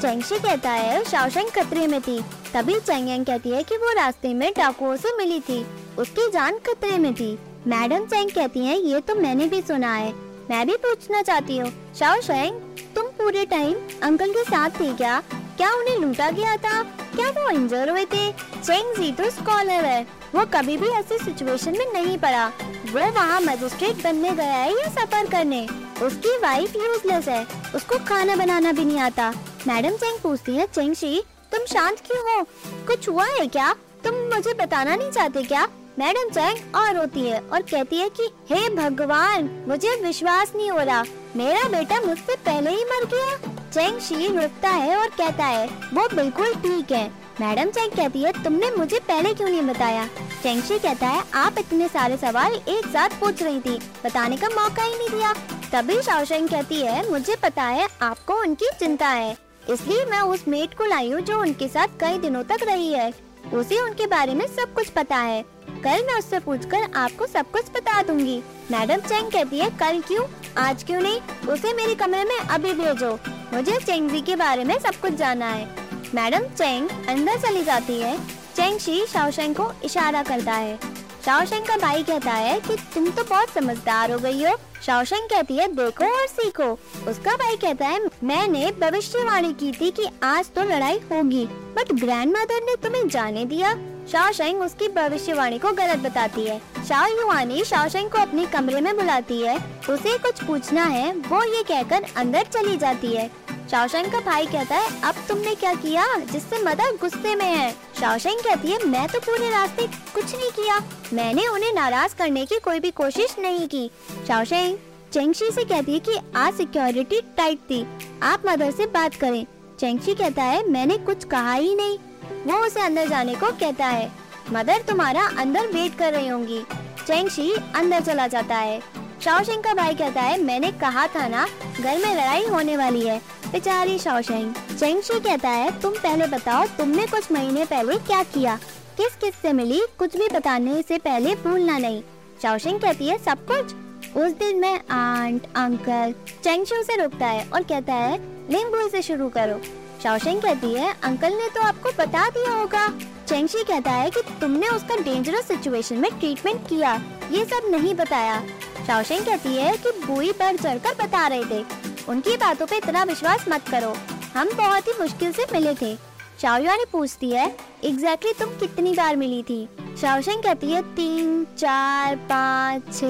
चेंगशी 0.00 0.38
कहता 0.38 0.70
है 0.70 1.02
शाओशेंग 1.04 1.48
खतरे 1.50 1.86
में 1.86 2.00
थी। 2.00 2.18
तभी 2.54 2.78
चेंगेंग 2.80 3.24
कहती 3.26 3.50
है 3.50 3.62
कि 3.62 3.76
वो 3.76 3.92
रास्ते 3.96 4.32
में 4.34 4.50
डाकुओं 4.58 4.96
से 4.96 5.16
मिली 5.16 5.40
थी। 5.40 5.64
उसकी 5.98 6.30
जान 6.30 6.58
खतरे 6.66 6.98
में 6.98 7.12
थी। 7.14 7.36
मैडम 7.66 8.06
चेंग 8.06 8.30
कहती 8.30 8.66
है, 8.66 8.78
ये 8.80 9.00
तो 9.00 9.14
मैंने 9.14 9.46
भी 9.46 9.60
सुना 9.62 9.92
है। 9.94 10.12
मैं 10.50 10.66
भी 10.66 10.76
पूछना 10.76 11.22
चाहती 11.22 11.58
हूँ। 11.58 11.70
शाओशेंग, 11.98 12.60
तुम 12.94 13.06
पूरे 13.18 13.44
टाइम 13.46 13.76
अंकल 14.02 14.32
के 14.32 14.44
साथ 14.44 14.80
थे 14.80 14.92
क्या? 14.94 15.22
क्या 15.56 15.72
उन्हें 15.74 15.98
लूटा 15.98 16.30
गया 16.30 16.56
था? 16.56 16.82
क्या 17.14 17.28
वो 17.30 17.48
इंजर 17.50 17.90
हुए 17.90 18.04
थे? 18.04 18.30
चेंग 18.32 18.94
जी 18.96 19.12
तो 19.12 19.30
स्कॉलर 19.30 19.84
है। 19.84 20.02
वो 20.34 20.44
कभी 20.54 20.76
भी 20.76 20.88
ऐसी 20.90 21.18
सिचुएशन 21.18 21.78
में 21.78 21.92
नहीं 21.92 22.16
पड़ा। 22.18 22.50
वो 22.92 23.12
वहाँ 23.12 23.40
मजिस्ट्रेट 23.40 24.04
बनने 24.04 24.30
गया 24.30 24.52
है 24.52 24.80
या 24.80 24.88
सफ़र 24.88 25.26
करने। 25.26 25.66
उसकी 26.02 26.38
वाइफ 26.38 26.76
यूजलेस 26.76 27.28
है। 27.28 27.46
उसको 27.74 27.98
खाना 27.98 28.36
बनाना 28.36 28.72
भी 28.72 28.84
नहीं 28.84 28.98
आता। 28.98 29.34
मैडम 29.68 29.90
चेंग 29.90 30.18
पूछती 30.18 30.56
है, 30.56 30.66
चेंग 30.66 30.94
शी, 30.94 31.24
तुम 31.52 31.64
शांत 31.64 32.00
क्यों 32.00 32.38
हो? 32.38 32.46
कुछ 32.86 33.08
हुआ 33.08 33.24
है 33.24 33.46
क्या? 33.46 33.74
तुम 34.04 34.14
मुझे 34.14 34.54
बताना 34.54 34.96
नहीं 34.96 35.10
चाहते 35.10 35.42
क्या? 35.42 35.68
मैडम 35.98 36.30
चैंग 36.30 36.76
और 36.76 36.96
रोती 36.96 37.20
है 37.20 37.40
और 37.40 37.62
कहती 37.62 37.96
है 37.96 38.08
कि, 38.08 38.30
हे 38.50 38.68
भगवान, 38.68 39.64
मुझे 39.68 40.00
विश्वास 40.02 40.52
नहीं 40.56 40.70
हो 40.70 40.78
रहा। 40.78 41.04
मेरा 41.36 41.68
बेटा 41.68 42.00
मुझसे 42.00 42.36
पहले 42.36 42.70
ही 42.70 42.84
मर 42.84 43.04
गया। 43.04 43.36
चैंग 43.72 44.00
शी 44.00 44.26
रुकता 44.26 44.68
है 44.68 44.96
और 44.96 45.08
कहता 45.08 45.44
है, 45.44 45.66
वो 45.66 46.16
बिल्कुल 46.16 46.54
ठीक 46.54 46.92
है। 46.92 47.21
मैडम 47.40 47.70
चैंग 47.70 47.92
कहती 47.92 48.22
है, 48.22 48.32
तुमने 48.44 48.70
मुझे 48.70 48.98
पहले 48.98 49.34
क्यों 49.34 49.48
नहीं 49.48 49.62
बताया? 49.62 50.06
चैंग 50.42 50.62
शी 50.62 50.78
कहता 50.78 51.06
है, 51.06 51.22
आप 51.34 51.58
इतने 51.58 51.88
सारे 51.88 52.16
सवाल 52.16 52.54
एक 52.54 52.86
साथ 52.86 53.08
पूछ 53.08 53.42
रही 53.42 53.60
थी, 53.60 53.78
बताने 54.04 54.36
का 54.36 54.48
मौका 54.48 54.82
ही 54.82 54.98
नहीं 54.98 55.08
दिया। 55.08 55.32
तभी 55.72 56.02
शाओशेंग 56.02 56.48
कहती 56.48 56.80
है, 56.80 57.10
मुझे 57.10 57.36
पता 57.36 57.62
है, 57.62 57.88
आपको 58.02 58.34
उनकी 58.34 58.66
चिंता 58.80 59.08
है। 59.08 59.36
इसलिए 59.70 60.04
मैं 60.04 60.20
उस 60.20 60.48
मेट 60.48 60.74
को 60.74 60.84
लाई 60.84 61.10
हूँ 61.10 61.20
जो 61.20 61.40
उनके 61.40 61.68
साथ 61.68 61.88
कई 62.00 62.18
दिनों 62.18 62.42
तक 62.42 62.58
रही 62.62 62.92
है। 62.92 63.12
उसे 63.54 63.80
उनके 63.80 64.06
बारे 64.06 64.34
में 64.34 64.46
सब 64.46 64.74
कुछ 64.74 64.88
पता 64.88 65.16
है। 65.16 65.42
कल 65.68 66.04
मैं 66.06 66.18
उससे 66.18 66.38
पूछकर 66.38 66.90
आपको 66.96 67.26
सब 67.26 67.50
कुछ 67.50 67.70
बता 67.70 68.02
दूँगी। 68.02 68.42
मैडम 68.70 68.96
चेंग 68.96 69.30
कहती 69.30 69.58
है, 69.58 69.70
कल 69.70 70.00
क्यों? 70.00 70.26
आज 70.58 70.84
क्यों 70.84 71.00
नहीं? 71.00 71.20
उसे 71.48 71.72
मेरे 71.72 71.94
कमरे 71.94 72.24
में 72.24 72.38
अभी 72.38 72.72
भेजो। 72.72 73.18
मुझे 73.54 73.76
चेंग 73.76 74.10
जी 74.10 74.20
के 74.20 74.36
बारे 74.36 74.64
में 74.64 74.78
सब 74.78 75.00
कुछ 75.00 75.12
जानना 75.12 75.46
है। 75.46 75.81
मैडम 76.14 76.42
चेंग 76.56 76.88
अंदर 77.08 77.36
चली 77.36 77.62
जाती 77.64 78.00
है। 78.00 78.16
चेंग 78.56 78.78
शी 78.78 79.04
शाओशेंग 79.06 79.54
को 79.54 79.70
इशारा 79.84 80.22
करता 80.22 80.52
है। 80.52 80.76
शाओशेंग 81.24 81.64
का 81.66 81.76
भाई 81.76 82.02
कहता 82.02 82.32
है 82.32 82.60
कि 82.60 82.76
तुम 82.94 83.10
तो 83.10 83.24
बहुत 83.24 83.48
समझदार 83.48 84.12
हो 84.12 84.18
गई 84.18 84.44
हो। 84.44 84.56
शाओशेंग 84.86 85.28
कहती 85.30 85.56
है, 85.56 85.66
देखो 85.68 86.04
और 86.12 86.26
सीखो। 86.26 86.70
उसका 87.10 87.34
भाई 87.36 87.56
कहता 87.56 87.86
है, 87.86 88.00
मैंने 88.24 88.70
भविष्यवाणी 88.80 89.52
की 89.52 89.70
थी 89.72 89.90
कि 89.90 90.06
आज 90.22 90.50
तो 90.50 90.62
लड़ाई 90.62 90.98
होगी 91.12 91.44
बट 91.76 91.92
ग्रैंड 91.92 92.36
मदर 92.36 92.64
ने 92.64 92.76
तुम्हें 92.76 93.08
जाने 93.08 93.44
दिया। 93.44 93.74
शाओशेंग 94.12 94.62
उसकी 94.62 94.88
भविष्यवाणी 94.88 95.58
को 95.58 95.72
गलत 95.72 95.98
बताती 95.98 96.44
है। 96.44 96.58
शाओ 96.88 97.06
युवानी 97.08 97.64
शाओशेंग 97.64 98.10
को 98.10 98.18
अपने 98.18 98.46
कमरे 98.46 98.80
में 98.80 98.96
बुलाती 98.96 99.40
है। 99.40 99.56
उसे 99.90 100.16
कुछ 100.18 100.42
पूछना 100.44 100.84
है, 100.84 101.12
वो 101.12 101.42
ये 101.44 101.62
कहकर 101.62 102.04
अंदर 102.16 102.46
चली 102.52 102.76
जाती 102.76 103.14
है। 103.14 103.30
शाओशेंग 103.70 104.06
का 104.12 104.20
भाई 104.20 104.46
कहता 104.46 104.74
है, 104.74 105.02
अब 105.02 105.14
तुमने 105.28 105.54
क्या 105.54 105.74
किया 105.74 106.06
जिससे 106.32 106.58
मदर 106.58 106.96
गुस्से 107.00 107.34
में 107.34 107.44
है? 107.44 107.70
शाओशेंग 108.00 108.40
कहती 108.40 108.70
है, 108.70 108.84
मैं 108.86 109.06
तो 109.08 109.20
पूरे 109.20 109.50
रास्ते 109.50 109.86
कुछ 109.86 110.34
नहीं 110.34 110.50
किया। 110.50 110.78
मैंने 111.12 111.46
उन्हें 111.48 111.72
नाराज़ 111.72 112.16
करने 112.16 112.44
की 112.46 112.58
कोई 112.58 112.80
भी 112.80 112.90
कोशिश 112.90 113.36
नहीं 113.38 113.66
की। 113.68 113.90
शाओशेंग 114.28 114.71
चेंगशी 115.12 115.50
से 115.50 115.64
कहती 115.64 115.92
है 115.92 115.98
कि 115.98 116.12
आज 116.36 116.54
सिक्योरिटी 116.54 117.20
टाइट 117.20 117.58
थी। 117.58 117.86
आप 118.22 118.42
मदर 118.46 118.70
से 118.70 118.86
बात 118.86 119.14
करें। 119.14 119.46
चेंगशी 119.80 120.14
कहता 120.14 120.42
है, 120.42 120.70
मैंने 120.70 120.98
कुछ 120.98 121.24
कहा 121.24 121.52
ही 121.52 121.74
नहीं। 121.74 121.98
वो 122.46 122.66
उसे 122.66 122.80
अंदर 122.80 123.08
जाने 123.08 123.34
को 123.34 123.46
कहता 123.46 123.86
है। 123.86 124.12
मदर, 124.50 124.78
तुम्हारा 124.78 125.30
अंदर 125.38 125.66
वेट 125.66 125.98
कर 125.98 126.12
रही 126.12 126.28
होंगी। 126.28 126.62
चेंगशी 127.06 127.52
अंदर 127.74 128.00
चला 128.00 128.26
जाता 128.26 128.56
है। 128.56 128.82
शाओशेंग 129.24 129.62
का 129.62 129.74
भाई 129.74 129.94
कहता 129.94 130.20
है, 130.20 130.42
मैंने 130.42 130.72
कहा 130.72 131.06
था 131.06 131.28
ना, 131.28 131.46
घर 131.80 131.98
में 131.98 132.14
लड़ाई 132.14 132.46
होने 132.46 132.76
वाली 132.76 133.06
है। 133.06 133.22
बेचारी 133.52 133.98
शाओशेंग। 133.98 134.54
चेंगशी 134.78 135.20
कहता 135.20 135.48
है, 135.48 135.80
तुम 135.80 135.92
पहले 135.92 136.26
बताओ, 136.26 136.66
तुमने 136.66 137.06
कुछ 137.06 137.32
महीने 137.32 137.64
पहले 137.64 137.96
क्या 137.96 138.22
किया? 138.22 138.58
किस 138.96 139.16
किस 139.16 139.34
से 139.34 139.52
मिली? 139.52 139.82
कुछ 139.98 140.16
भी 140.16 140.28
बताने 140.28 140.82
से 140.82 140.98
पहले 140.98 141.34
भूलना 141.34 141.78
नहीं। 141.78 142.02
शाओशेंग 142.42 142.80
कहती 142.80 143.08
है, 143.08 143.18
सब 143.18 143.46
कुछ? 143.46 143.74
उस 144.16 144.32
दिन 144.32 144.58
मैं 144.60 144.80
आंट 144.90 145.46
अंकल 145.56 146.14
चेंगशू 146.44 146.82
से 146.82 146.96
रुकता 146.96 147.26
है 147.26 147.44
और 147.48 147.62
कहता 147.62 147.94
है 147.94 148.16
लिंगबू 148.50 148.88
से 148.88 149.02
शुरू 149.02 149.28
करो। 149.28 149.60
शाओशेंग 150.02 150.40
कहती 150.42 150.72
है 150.74 150.92
अंकल 151.04 151.32
ने 151.32 151.48
तो 151.48 151.60
आपको 151.60 151.90
बता 151.98 152.28
दिया 152.28 152.52
होगा। 152.52 152.86
चेंगशी 153.28 153.62
कहता 153.64 153.90
है 153.90 154.10
कि 154.10 154.20
तुमने 154.40 154.68
उसका 154.68 154.96
डेंजरस 154.96 155.48
सिचुएशन 155.48 155.96
में 155.96 156.10
ट्रीटमेंट 156.10 156.68
किया। 156.68 156.94
ये 157.30 157.44
सब 157.44 157.70
नहीं 157.70 157.94
बताया। 157.94 158.40
शाओशेंग 158.86 159.24
कहती 159.26 159.56
है 159.56 159.76
कि 159.76 159.90
बुई 160.06 160.32
बढ़ 160.32 160.56
चढ़कर 160.56 160.94
बता 161.04 161.26
रहे 161.26 161.44
थे। 161.44 161.64
उनकी 162.08 162.36
बातों 162.36 162.66
पे 162.66 162.76
इतना 162.76 163.02
विश्वास 163.04 163.44
मत 163.48 163.68
करो। 163.68 163.96
हम 164.36 164.50
बहुत 164.56 164.88
ही 164.88 164.92
मुश्किल 165.00 165.32
से 165.32 165.46
मिले 165.52 165.74
थे। 165.74 165.96
शाओयुआ 166.40 166.74
ने 166.76 166.84
पूछती 166.92 167.30
है 167.30 167.46
एग्जैक्टली 167.84 168.30
exactly 168.30 168.38
तुम 168.40 168.58
कितनी 168.58 168.92
बार 168.92 169.16
मिली 169.16 169.42
थी? 169.42 169.68
शाओशेंग 170.00 170.42
कहती 170.42 170.70
है, 170.70 170.82
तीन, 170.94 171.44
चार, 171.58 172.16
पाँच, 172.16 172.82
छ, 172.92 173.00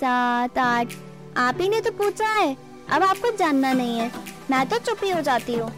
सात, 0.00 0.58
आठ। 0.58 0.94
आप 1.36 1.60
ही 1.60 1.68
ने 1.68 1.80
तो 1.80 1.90
पूछा 1.90 2.28
है, 2.28 2.56
अब 2.90 3.02
आपको 3.02 3.36
जानना 3.36 3.72
नहीं 3.72 3.98
है। 3.98 4.10
मैं 4.50 4.68
तो 4.68 4.78
चुप 4.78 5.04
ही 5.04 5.10
हो 5.10 5.20
जाती 5.20 5.54
हूँ। 5.54 5.70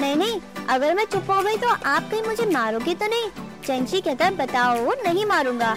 नहीं 0.00 0.16
नहीं, 0.16 0.40
अगर 0.68 0.94
मैं 0.94 1.04
चुप 1.04 1.30
हो 1.30 1.40
गई 1.42 1.56
तो 1.56 1.68
आप 1.68 2.10
कहीं 2.10 2.22
मुझे 2.22 2.46
मारोगे 2.46 2.94
तो 2.94 3.06
नहीं। 3.06 3.30
चेंगशी 3.66 4.00
कहता 4.00 4.24
है, 4.24 4.36
बताओ, 4.36 4.92
नहीं 5.04 5.26
मारूँगा। 5.26 5.74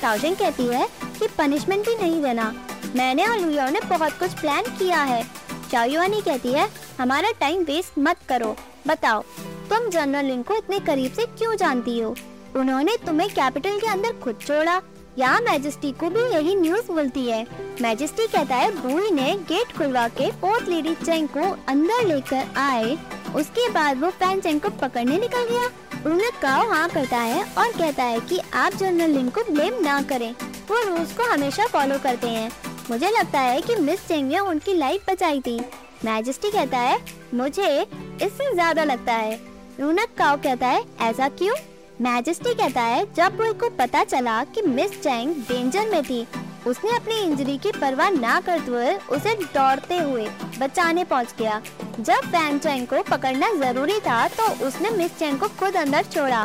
शाओशेंग 0.00 0.36
कहती 0.36 0.66
है 0.66 0.88
कि 1.18 1.28
पनिशमेंट 1.38 1.86
भी 1.86 1.94
नहीं 1.94 2.22
देना। 2.22 2.52
मैंने 2.96 3.26
और 3.26 3.70
ने 3.70 3.80
बहुत 3.80 4.18
कुछ 4.18 4.40
प्लान 4.40 4.64
किया 4.78 5.02
है। 5.02 5.24
चायुआनी 5.70 6.20
कहती 6.20 6.52
है, 6.52 6.68
हमारा 7.00 7.30
टाइम 7.30 7.62
वेस्ट 7.62 7.98
मत 7.98 8.16
करो, 8.28 8.56
बताओ। 8.86 9.24
तुम 9.70 9.88
जनरल 9.90 10.24
लिंक 10.24 10.46
को 10.48 10.54
इतने 10.54 10.78
करीब 10.80 11.12
से 11.12 11.26
क्यों 11.28 11.54
जानती 11.56 11.98
हो? 11.98 12.14
उन्होंने 12.56 12.96
तुम्हें 13.06 13.28
कैपिटल 13.30 13.78
के 13.80 13.86
अंदर 13.86 14.12
खुद 14.20 14.38
छोड़ा। 14.40 14.80
यहाँ 15.18 15.40
मैजेस्टी 15.40 15.90
को 15.92 16.08
भी 16.10 16.22
यही 16.32 16.54
न्यूज़ 16.54 16.90
मिलती 16.92 17.24
है। 17.26 17.46
मैजेस्टी 17.82 18.26
कहता 18.26 18.56
है 18.56 18.70
बुई 18.72 19.10
ने 19.10 19.32
गेट 19.48 19.76
खुलवा 19.78 20.06
के 20.10 20.30
फोर्थ 20.32 20.68
लेडी 20.68 20.94
चेंग 20.94 21.28
को 21.28 21.50
अंदर 21.68 22.06
लेकर 22.06 22.44
आए। 22.56 22.96
उसके 23.36 23.68
बाद 23.70 24.00
वो 24.00 24.10
फ़ैन 24.10 24.40
चेंग 24.40 24.60
को 24.60 24.68
पकड़ने 24.78 25.18
निकल 25.18 25.48
गया। 25.50 25.70
उन्हें 26.10 26.30
काओ 26.42 26.68
हाँ 26.68 26.88
करता 26.88 27.18
है 27.18 27.42
और 27.42 27.72
कहता 27.72 28.04
है 28.04 28.20
कि 28.20 28.40
आप 28.54 28.74
जनरल 28.74 29.10
लिंग 29.10 29.30
को 29.30 29.44
ब्लेम 29.52 29.82
ना 29.82 30.00
करें। 30.02 30.30
वो 30.70 30.82
रूल्स 30.82 31.16
को 31.16 31.30
हमेशा 31.32 31.66
फॉलो 31.66 31.98
करते 31.98 32.28
हैं। 32.28 32.50
मुझे 32.90 33.10
लगता 33.10 33.40
है 33.40 33.60
कि 33.60 33.76
मिस 33.76 34.06
चेंग 34.08 34.28
ने 34.28 34.38
उनकी 34.38 34.74
लाइफ 34.74 35.10
बचाई 35.10 35.40
थी। 35.40 35.58
मैजेस्टी 36.04 36.50
कहता 36.50 36.78
है, 36.78 36.98
मुझे 37.34 37.80
इससे 38.22 38.52
ज़्यादा 38.54 38.84
लगता 38.84 39.12
है। 39.12 39.38
रूनक 39.80 40.08
काओ 40.18 40.36
कहता 40.36 40.66
है 40.66 40.84
ऐसा 41.00 41.28
क्यों? 41.30 41.54
मैजेस्टी 42.00 42.52
कहता 42.54 42.82
है 42.82 43.04
जब 43.14 43.36
बुई 43.36 43.52
को 43.52 43.68
पता 43.70 44.02
चला 44.04 44.42
कि 44.44 44.62
मिस 44.62 45.00
चैंग 45.02 45.34
डेंजर 45.48 45.88
में 45.90 46.02
थी 46.04 46.26
उसने 46.66 46.94
अपनी 46.96 47.18
इंजरी 47.20 47.56
की 47.58 47.72
परवाह 47.72 48.10
ना 48.10 48.40
करते 48.40 48.70
हुए 48.70 48.94
उसे 49.10 49.34
दौड़ते 49.54 49.98
हुए 49.98 50.26
बचाने 50.58 51.04
पहुँच 51.04 51.34
गया। 51.38 51.60
जब 52.00 52.30
फ़ैन 52.32 52.58
चैंग 52.58 52.86
को 52.86 53.02
पकड़ना 53.10 53.52
ज़रूरी 53.54 53.98
था 54.00 54.26
तो 54.30 54.48
उसने 54.66 54.90
मिस 54.90 55.18
चैंग 55.18 55.38
को 55.40 55.48
खुद 55.60 55.76
अंदर 55.76 56.04
छोड़ा। 56.04 56.40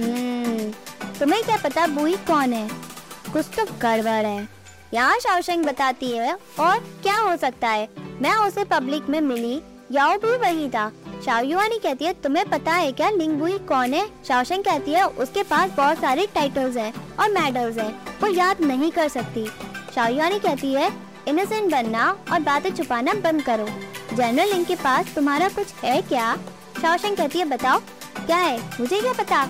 हम्म, 0.00 0.70
तुम्हें 1.18 1.42
क्या 1.44 1.56
पता 1.56 1.86
बुई 1.86 2.16
कौन 2.26 2.52
है? 2.52 2.68
कुछ 3.32 3.46
तो 3.56 3.64
गड़बड़ 3.82 4.24
है। 4.26 4.48
यहाँ 4.94 5.18
शाओशेंग 5.18 5.64
बताती 5.66 6.10
है 6.12 6.34
और 6.34 6.78
क्या 7.02 7.16
हो 7.18 7.36
सकता 7.36 7.68
है? 7.68 7.88
मैं 8.22 8.34
उसे 8.38 8.64
पब्लिक 8.66 9.08
में 9.08 9.20
मिली। 9.22 9.60
याओ 9.92 10.16
भी 10.18 10.36
वही 10.36 10.68
था। 10.68 10.90
शाओयुआनी 11.24 11.78
कहती 11.78 12.04
है, 12.04 12.12
तुम्हें 12.14 12.44
पता 12.48 12.72
है 12.72 12.90
क्या, 12.92 13.08
लिंगबुई 13.10 13.56
कौन 13.68 13.94
है? 13.94 14.06
शाओशेंग 14.24 14.64
कहती 14.64 14.92
है, 14.92 15.04
उसके 15.04 15.42
पास 15.42 15.70
बहुत 15.76 15.98
सारे 15.98 16.26
टाइटल्स 16.34 16.76
हैं 16.76 16.92
और 17.16 17.30
मेडल्स 17.30 17.78
हैं, 17.78 17.90
वो 18.20 18.28
याद 18.28 18.60
नहीं 18.62 18.90
कर 18.90 19.08
सकती. 19.08 19.46
शाओयुआनी 19.94 20.38
कहती 20.38 20.72
है 20.72 20.90
इनोसेंट 21.28 21.70
बनना 21.70 22.10
और 22.32 22.40
बातें 22.40 22.70
छुपाना 22.72 23.12
बंद 23.22 23.42
करो। 23.42 23.66
जनरल 24.12 24.48
लिंग 24.48 24.66
के 24.66 24.74
पास 24.76 25.14
तुम्हारा 25.14 25.48
कुछ 25.48 25.72
है 25.84 26.00
क्या? 26.02 26.34
शाओशेंग 26.80 27.16
कहती 27.16 27.38
है, 27.38 27.44
बताओ, 27.46 27.78
क्या 28.18 28.36
है? 28.36 28.58
मुझे 28.80 29.00
क्या 29.00 29.12
पता? 29.14 29.44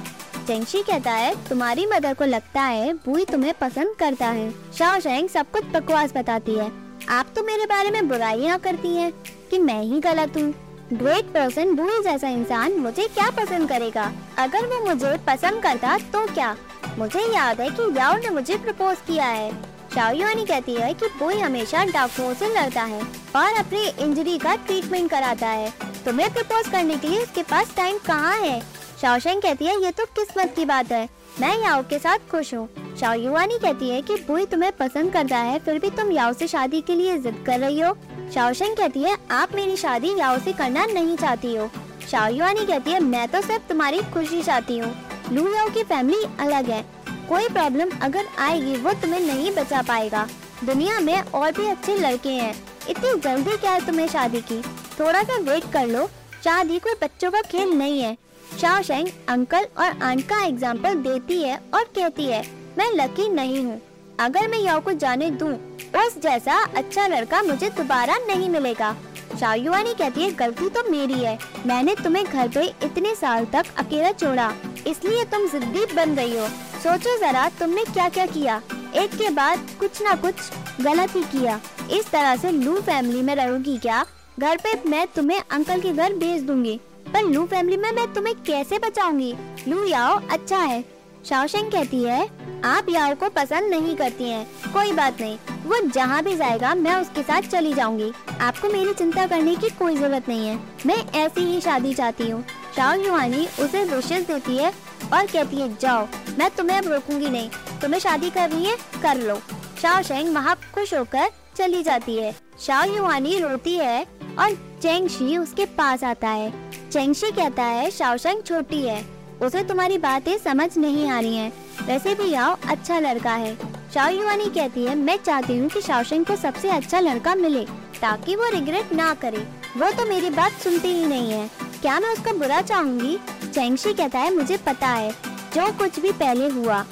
चेंगशी 0.47 0.83
कहता 0.83 1.13
है, 1.13 1.35
तुम्हारी 1.49 1.87
मदर 1.87 2.15
को 2.15 2.25
लगता 2.25 2.63
है 2.63 2.93
बुई 2.97 3.25
तुम्हें 3.25 3.55
पसंद 3.61 3.95
करता 3.99 4.27
है। 4.29 4.51
शाओशेंग 4.73 5.29
सब 5.29 5.51
कुछ 5.51 5.65
बकवास 5.73 6.13
बताती 6.15 6.55
है, 6.55 6.71
आप 7.11 7.33
तो 7.37 7.43
मेरे 7.43 7.67
बारे 7.67 7.91
में 7.91 8.09
बुराइयाँ 8.09 8.59
करती 8.59 8.95
हैं 8.97 9.13
कि 9.51 9.59
मैं 9.59 9.83
ही 9.83 10.01
गलत 10.01 10.37
हूँ। 10.37 10.53
ग्रेट 10.93 11.25
पर्सन 11.25 11.75
बुई 11.75 12.03
जैसा 12.03 12.29
इंसान 12.29 12.73
मुझे 12.73 13.07
क्या 13.09 13.31
पसंद 13.37 13.69
करेगा? 13.69 14.05
अगर 14.39 14.67
वो 14.67 14.81
मुझे 14.85 15.17
पसंद 15.27 15.63
करता 15.63 15.97
तो 16.13 16.27
क्या? 16.27 16.55
मुझे 16.99 17.21
याद 17.35 17.61
है 17.61 17.69
कि 17.71 17.83
याओ 17.99 18.17
ने 18.17 18.31
मुझे 18.31 18.57
प्रपोज 18.57 18.97
किया 19.07 19.25
है। 19.25 19.51
शाओयुआनी 19.95 20.45
कहती 20.45 20.75
है 20.75 20.93
कि 20.95 21.07
बुई 21.19 21.39
हमेशा 21.39 21.85
डॉक्टरों 21.85 22.33
से 22.35 22.49
लड़ता 22.55 22.83
है 22.83 23.01
और 23.37 23.59
अपनी 23.59 23.87
इंजरी 24.05 24.39
का 24.39 24.55
ट्रीटमेंट 24.57 25.11
कराता 25.11 25.49
है। 25.49 25.73
तुम्हें 26.05 26.33
प्रपोज 26.35 26.69
करने 26.69 26.97
के 26.97 27.09
लिए 27.09 27.23
उसके 27.23 27.43
पास 27.43 27.75
टाइम 27.77 27.99
कहाँ 27.99 28.37
है? 28.37 28.61
शाओशेंग 29.01 29.43
कहती 29.43 29.67
है, 29.67 29.83
ये 29.85 29.91
तो 29.91 30.05
किस्मत 30.17 30.53
की 30.57 30.65
बात 30.65 30.93
है। 30.93 31.09
मैं 31.41 31.57
याओ 31.63 31.83
के 31.83 31.99
साथ 31.99 32.19
खुश 32.31 32.55
हूँ। 32.55 32.69
शाओयुआनी 33.01 33.59
कहती 33.59 33.89
है 33.91 34.03
कि 34.03 34.15
बुई 34.29 34.47
तुम्हें 34.47 34.73
पसंद 34.73 35.13
करता 35.13 35.39
है, 35.39 35.59
फिर 35.59 35.79
भी 35.79 35.91
तुम 35.91 36.13
याओ 36.13 36.33
से 36.33 36.47
शादी 36.49 36.81
के 36.81 36.95
लिए 36.95 37.19
जिद 37.19 37.43
कर 37.47 37.61
रही 37.61 37.81
हो। 37.81 37.97
शाओशेंग 38.35 38.77
कहती 38.77 39.03
है, 39.03 39.17
आप 39.31 39.55
मेरी 39.55 39.77
शादी 39.77 40.15
याओ 40.19 40.39
से 40.39 40.53
करना 40.53 40.85
नहीं 40.87 41.17
चाहती 41.17 41.55
हो। 41.55 41.69
शाओयुआनी 42.11 42.65
कहती 42.67 42.91
है, 42.91 43.01
मैं 43.01 43.27
तो 43.29 43.41
सिर्फ़ 43.41 43.69
तुम्हारी 43.69 44.03
खुशी 44.15 44.43
चाहती 44.43 44.79
हूँ। 44.79 44.95
लू 45.33 45.47
याओ 45.55 45.71
की 45.71 45.83
फैमिली 45.83 46.25
अलग 46.41 46.71
है। 46.71 46.85
कोई 47.29 47.49
प्रॉब्लम 47.49 47.91
अगर 48.03 48.27
आएगी, 48.39 48.77
वो 48.77 48.93
तुम्हें 48.93 49.21
नहीं 49.21 49.55
बचा 49.55 49.83
पाएगा। 49.83 50.27
दुनिया 50.65 51.01
में 51.01 51.21
और 51.21 51.53
भी 51.53 51.67
अच्छे 51.67 51.97
लड़के 51.97 52.29
हैं। 52.29 52.55
इतनी 52.91 53.19
जल्दी 53.21 53.57
क्या 53.57 53.71
है 53.71 53.87
तुम्हें 53.87 54.07
शादी 54.09 54.41
की? 54.41 54.61
थोड़ा 55.01 55.23
सा 55.23 55.39
वेट 55.43 55.73
कर 55.73 55.87
लो। 55.87 56.07
शादी 56.45 56.79
कोई 56.79 56.95
बच्चों 57.03 57.31
का 57.31 57.41
खेल 57.43 57.73
नहीं 57.73 58.01
है। 58.01 58.17
शाओशेंग 58.61 59.09
अंकल 59.29 59.67
और 59.79 60.03
आंट 60.03 60.23
का 60.23 60.45
एग्ज़ाम्पल 60.45 60.95
देती 60.95 61.43
है 61.43 61.57
और 61.75 61.85
कहती 61.97 62.25
है, 62.25 62.43
मैं 62.79 62.91
लकी 62.93 63.29
नहीं 63.29 63.65
हूँ। 63.65 63.81
अगर 64.21 64.49
मैं 64.49 64.59
याओ 64.59 64.81
को 64.81 64.93
जाने 64.93 65.31
दूँ 65.31 65.53
उस 65.99 66.19
जैसा 66.21 66.63
अच्छा 66.77 67.07
लड़का 67.07 67.43
मुझे 67.43 67.69
दोबारा 67.71 68.17
नहीं 68.19 68.49
मिलेगा। 68.51 68.95
शायुआनी 69.41 69.93
कहती 69.95 70.23
है, 70.23 70.31
गलती 70.33 70.69
तो 70.69 70.83
मेरी 70.91 71.15
है। 71.15 71.39
मैंने 71.67 71.95
तुम्हें 71.95 72.25
घर 72.25 72.49
पे 72.49 72.65
इतने 72.85 73.15
साल 73.15 73.45
तक 73.45 73.67
अकेला 73.79 74.13
छोड़ा, 74.13 74.53
इसलिए 74.87 75.25
तुम 75.25 75.47
जिद्दी 75.49 75.85
बन 75.95 76.15
गई 76.15 76.37
हो। 76.39 76.47
सोचो 76.83 77.17
जरा, 77.19 77.49
तुमने 77.61 77.85
क्या 77.85 78.09
क्या 78.09 78.27
किया? 78.27 78.61
एक 78.97 79.15
के 79.15 79.31
बाद 79.31 79.67
कुछ 79.81 80.03
ना 80.03 80.15
कुछ 80.17 80.35
गलत 80.81 81.17
ही 81.17 81.23
किया। 81.25 81.61
इस 81.93 82.11
तरह 82.11 82.37
से 82.37 82.51
लू 82.53 82.81
फैमिली 82.81 83.23
में 83.23 83.35
रहोगी 83.35 83.77
क्या? 83.79 84.05
घर 84.39 84.57
पे 84.57 84.75
मैं 84.89 85.07
तुम्हें 85.07 85.41
अंकल 85.41 85.81
के 85.81 85.93
घर 85.93 86.15
भेज 86.15 86.43
दूँगी, 86.43 86.81
पर 87.07 87.25
लू 87.25 87.45
फैमिली 87.47 87.77
में 87.77 87.91
मैं 87.93 88.13
तुम्हें 88.15 88.35
कैसे 88.43 88.79
बचाऊँगी? 88.79 89.35
लू, 89.69 89.85
याओ 89.85 90.21
अच्छा 90.31 90.59
है। 90.59 90.85
शाओशेंग 91.29 91.71
कहती 91.73 92.03
है, 92.03 92.29
आप 92.65 92.87
याओ 92.89 93.15
को 93.15 93.29
पसंद 93.29 93.71
नहीं 93.71 93.95
करती 93.97 94.25
हैं। 94.25 94.73
कोई 94.73 94.93
बात 94.93 95.21
नहीं, 95.21 95.39
वो 95.65 95.81
जहाँ 95.89 96.23
भी 96.23 96.35
जाएगा, 96.37 96.75
मैं 96.75 96.95
उसके 96.95 97.23
साथ 97.23 97.43
चली 97.43 97.73
जाऊँगी। 97.75 98.13
आपको 98.41 98.69
मेरी 98.69 98.93
चिंता 98.95 99.27
करने 99.27 99.55
की 99.57 99.71
कोई 99.71 99.97
ज़रूरत 99.97 100.29
नहीं 100.29 100.47
है। 100.49 100.59
मैं 100.87 100.97
ऐसी 101.15 101.41
ही 101.41 101.61
शादी 101.61 101.95
चाहती 101.95 102.29
हूँ। 102.31 102.43
शाओ 102.77 102.95
युवानी 102.95 103.47
उसे 103.61 103.85
विशेष 103.85 104.27
देती 104.27 104.57
है 104.57 104.71
और 105.13 105.27
कहती 105.27 105.57
है, 105.57 105.69
जाओ, 105.77 106.07
मैं 106.39 106.51
तुम्हें 106.51 106.79
अब 106.79 106.89
रोकूँगी 106.89 107.29
नहीं। 107.29 107.51
तुम्हें 107.83 108.01
शादी 108.01 108.31
करनी 108.31 108.65
है, 108.65 108.77
कर 109.03 109.17
लो। 109.17 109.39
शाओ 109.83 110.03
शेंग 110.03 110.35
वहाँ 110.35 110.57
खुश 110.75 110.95
होकर 110.95 111.29
चली 111.57 111.83
जाती 111.83 112.17
है। 112.17 112.35
शाओ 112.61 112.85
युवानी 112.87 113.39
रोती 113.39 113.77
है 113.77 114.03
और 114.39 114.55
चेंगशी 114.83 115.37
उसके 115.39 115.65
पास 115.75 116.05
आता 116.05 116.29
है। 116.29 116.53
चेंगशी 116.91 117.31
कहता 117.33 117.63
है 117.63 117.91
शाओशेंग 117.91 118.43
छोटी 118.43 118.83
है। 118.83 119.16
उसे 119.43 119.63
तुम्हारी 119.63 119.99
बातें 119.99 120.39
समझ 120.39 120.79
नहीं 120.79 121.09
आ 121.09 121.21
रही 121.21 121.37
हैं। 121.37 121.53
वैसे 121.87 122.15
भी 122.15 122.31
याओ 122.31 122.57
अच्छा 122.69 122.99
लड़का 122.99 123.33
है। 123.33 123.57
शाओ 123.95 124.11
युवानी 124.11 124.45
कहती 124.45 124.85
है, 124.85 124.95
मैं 124.95 125.17
चाहती 125.17 125.59
हूँ 125.59 125.69
कि 125.69 125.81
शाओशेंग 125.81 126.25
को 126.25 126.37
सबसे 126.37 126.71
अच्छा 126.71 127.01
लड़का 127.01 127.35
मिले, 127.35 127.65
ताकि 128.01 128.37
वो 128.37 128.49
रिग्रेट 128.51 128.93
ना 128.93 129.15
करे। 129.15 129.47
वो 129.77 129.91
तो 129.91 130.09
मेरी 130.09 130.31
बात 130.31 130.53
सुनती 130.53 130.89
ही 130.89 131.07
नहीं 131.07 131.33
है। 131.33 131.51
क्या 131.83 132.01
मैं 132.01 132.13
उसका 132.13 132.33
बुरा 132.33 132.63
चाहूँगी? 132.63 133.19
चेंगशी 133.55 133.95
कहता 133.95 134.19
है, 134.19 134.35
मुझे 134.35 134.57
पता 134.57 134.87
है, 134.87 135.13
जो 135.55 135.73
कुछ 135.73 136.01
भी 136.01 136.13
पहले 136.13 136.49
हुआ। 136.49 136.85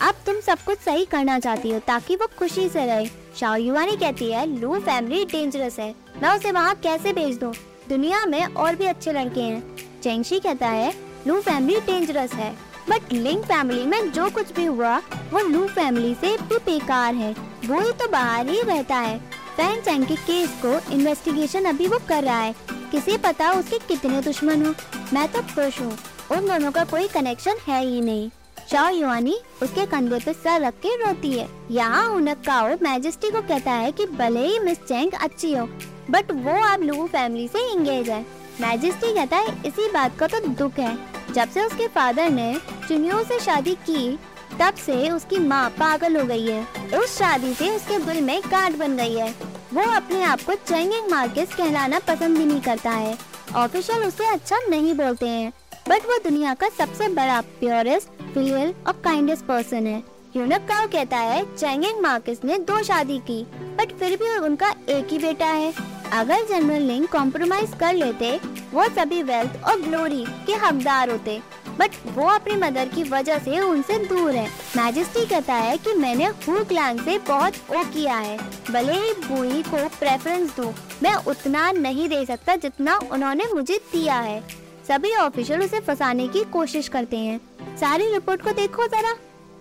अब 0.00 0.14
तुम 0.26 0.40
सब 0.40 0.58
कुछ 0.66 0.78
सही 0.78 1.04
करना 1.04 1.38
चाहती 1.38 1.70
हो, 1.70 1.78
ताकि 1.78 2.16
वो 2.16 2.26
खुशी 2.38 2.68
से 2.68 2.86
रहे। 2.86 3.06
शाओ 3.36 3.56
युवानी 3.56 3.96
कहती 3.96 4.32
है, 4.32 4.60
लू, 4.60 4.78
फैमिली 4.78 5.24
डेंजरस 5.24 5.78
है। 5.78 5.94
मैं 6.22 6.38
उसे 6.38 6.52
वहाँ 6.52 6.74
कैसे 6.74 7.12
भेज 7.12 7.38
दूँ? 7.38 7.54
दुनिया 7.88 8.26
में 8.26 8.44
और 8.44 8.76
भी 8.76 8.84
अच्छे 8.84 9.12
लड़के 9.12 9.40
हैं। 9.40 9.76
चेंगशी 10.02 10.40
कहता 10.40 10.68
है 10.68 11.09
लू 11.26 11.40
फैमिली 11.40 11.80
डेंजरस 11.80 12.32
है 12.32 12.50
बट 12.90 13.12
लिंग 13.12 13.42
फैमिली 13.42 13.84
में 13.86 14.10
जो 14.12 14.28
कुछ 14.30 14.52
भी 14.52 14.64
हुआ, 14.64 14.96
वो 15.32 15.40
लू 15.40 15.66
फैमिली 15.66 16.14
से 16.14 16.36
भी 16.38 16.56
बेकार 16.56 17.14
है। 17.14 17.34
वो 17.66 17.80
ही 17.80 17.92
तो 17.92 18.08
बाहर 18.08 18.48
ही 18.48 18.60
रहता 18.62 18.96
है। 18.96 19.18
फ़ैन 19.56 19.80
चैंग 19.80 20.06
के 20.06 20.14
केस 20.16 20.56
को 20.64 20.78
इन्वेस्टिगेशन 20.92 21.64
अभी 21.64 21.86
वो 21.86 21.98
कर 22.08 22.24
रहा 22.24 22.40
है। 22.40 22.54
किसे 22.90 23.16
पता 23.18 23.50
उसके 23.52 23.78
कितने 23.78 24.20
दुश्मन 24.22 24.66
हो? 24.66 24.74
मैं 25.12 25.28
तो 25.28 25.42
खुश 25.44 25.80
हूँ। 25.80 25.96
उन 26.32 26.48
दोनों 26.48 26.70
का 26.70 26.84
कोई 26.84 27.08
कनेक्शन 27.08 27.56
है 27.68 27.84
ही 27.84 28.00
नहीं। 28.00 28.30
शाओ 28.70 28.88
युआनी 28.88 29.36
उसके 29.62 29.86
कंधे 29.86 30.18
पे 30.18 30.32
सर 30.32 30.60
रख 30.60 30.74
के 30.74 30.96
रोती 30.96 31.32
है। 31.32 31.48
यहाँ 31.70 32.08
उनक 32.08 32.42
काओ 32.46 32.76
मैजेस्टी 32.82 33.30
को 33.30 33.40
कहता 33.42 33.72
है 33.72 33.92
कि 33.92 34.06
भले 34.06 34.46
ही 34.46 34.58
मिस 34.58 34.78
चैंग 34.78 35.12
अच्छी 35.20 35.54
हो 35.54 35.68
बट 36.10 36.30
वो 36.32 36.60
आप 36.64 36.80
लू 36.80 37.06
फैमिली 37.06 37.48
से 37.48 37.70
इंगेज 37.72 38.08
है। 38.10 38.24
मैजेस्टी 38.60 39.12
कहता 39.14 39.36
है 39.36 39.54
इसी 39.66 39.88
बात 39.90 40.18
का 40.18 40.26
तो 40.26 40.40
दुख 40.48 40.78
है। 40.78 40.96
जब 41.32 41.50
से 41.50 41.64
उसके 41.64 41.86
फादर 41.88 42.30
ने 42.30 42.54
चुनियो 42.88 43.22
से 43.24 43.38
शादी 43.40 43.74
की, 43.88 44.18
तब 44.60 44.74
से 44.76 45.10
उसकी 45.10 45.38
माँ 45.38 45.68
पागल 45.70 46.16
हो 46.16 46.24
गई 46.26 46.46
है। 46.46 46.98
उस 46.98 47.16
शादी 47.18 47.54
से 47.54 47.70
उसके 47.70 47.98
दिल 47.98 48.20
में 48.20 48.40
गांठ 48.50 48.76
बन 48.76 48.96
गई 48.96 49.14
है। 49.14 49.30
वो 49.74 49.82
अपने 49.86 50.22
आप 50.22 50.40
को 50.40 50.54
चेंगिंग 50.54 51.10
मार्केस 51.10 51.54
कहलाना 51.54 51.98
पसंद 51.98 52.38
भी 52.38 52.44
नहीं 52.44 52.60
करता 52.60 52.90
है। 52.90 53.16
ऑफिशियल 53.56 54.04
उसे 54.04 54.26
अच्छा 54.26 54.56
नहीं 54.68 54.94
बोलते 54.94 55.28
हैं, 55.28 55.52
बट 55.88 56.06
वो 56.06 56.18
दुनिया 56.24 56.54
का 56.54 56.68
सबसे 56.68 57.08
बड़ा 57.10 57.40
प्योरेस्ट 57.60 58.22
फिलियल 58.34 58.74
और 58.86 59.00
काइंडेस्ट 59.04 59.44
पर्सन 59.44 59.86
है। 59.86 60.02
यूनक 60.36 60.66
काओ 60.68 60.86
कहता 60.86 61.18
है 61.18 61.42
चेंगिंग 61.54 62.00
मार्केस 62.00 62.40
ने 62.44 62.58
दो 62.60 62.82
शादी 62.82 63.18
की, 63.20 63.42
बट 63.76 63.92
फिर 63.98 64.16
भी 64.16 64.36
उनका 64.38 64.74
एक 64.88 65.12
ही 65.12 65.18
बेटा 65.18 65.46
है। 65.46 65.72
अगर 66.12 66.46
जनरल 66.46 66.82
लिंग 66.82 67.06
कॉम्प्रोमाइज 67.08 67.74
कर 67.80 67.94
लेते 67.94 68.38
वो 68.72 68.84
सभी 68.88 69.22
वेल्थ 69.22 69.64
और 69.64 69.80
ग्लोरी 69.80 70.24
के 70.46 70.52
हकदार 70.56 71.10
होते। 71.10 71.40
बट 71.78 71.90
वो 72.06 72.26
अपनी 72.28 72.54
मदर 72.54 72.88
की 72.88 73.02
वजह 73.02 73.38
से 73.38 73.60
उनसे 73.60 73.98
दूर 73.98 74.30
है। 74.30 74.46
मैजेस्टी 74.76 75.24
कहता 75.26 75.54
है 75.54 75.76
कि 75.78 75.94
मैंने 75.94 76.24
हु 76.24 76.64
क्लैन 76.64 77.02
से 77.04 77.18
बहुत 77.18 77.54
ओ 77.70 77.82
किया 77.84 78.16
है। 78.16 78.36
भले 78.70 78.92
ही 78.92 79.12
बुई 79.26 79.62
को 79.62 79.86
प्रेफरेंस 79.98 80.56
दूँ, 80.56 80.72
मैं 81.02 81.14
उतना 81.14 81.70
नहीं 81.72 82.08
दे 82.08 82.24
सकता 82.24 82.56
जितना 82.56 82.98
उन्होंने 83.12 83.44
मुझे 83.54 83.80
दिया 83.92 84.14
है। 84.14 84.40
सभी 84.88 85.14
ऑफिसर 85.14 85.60
उसे 85.60 85.80
फंसाने 85.80 86.28
की 86.28 86.44
कोशिश 86.44 86.88
करते 86.88 87.16
हैं। 87.16 87.40
सारी 87.76 88.12
रिपोर्ट 88.12 88.42
को 88.42 88.52
देखो 88.52 88.86
जरा। 88.86 89.12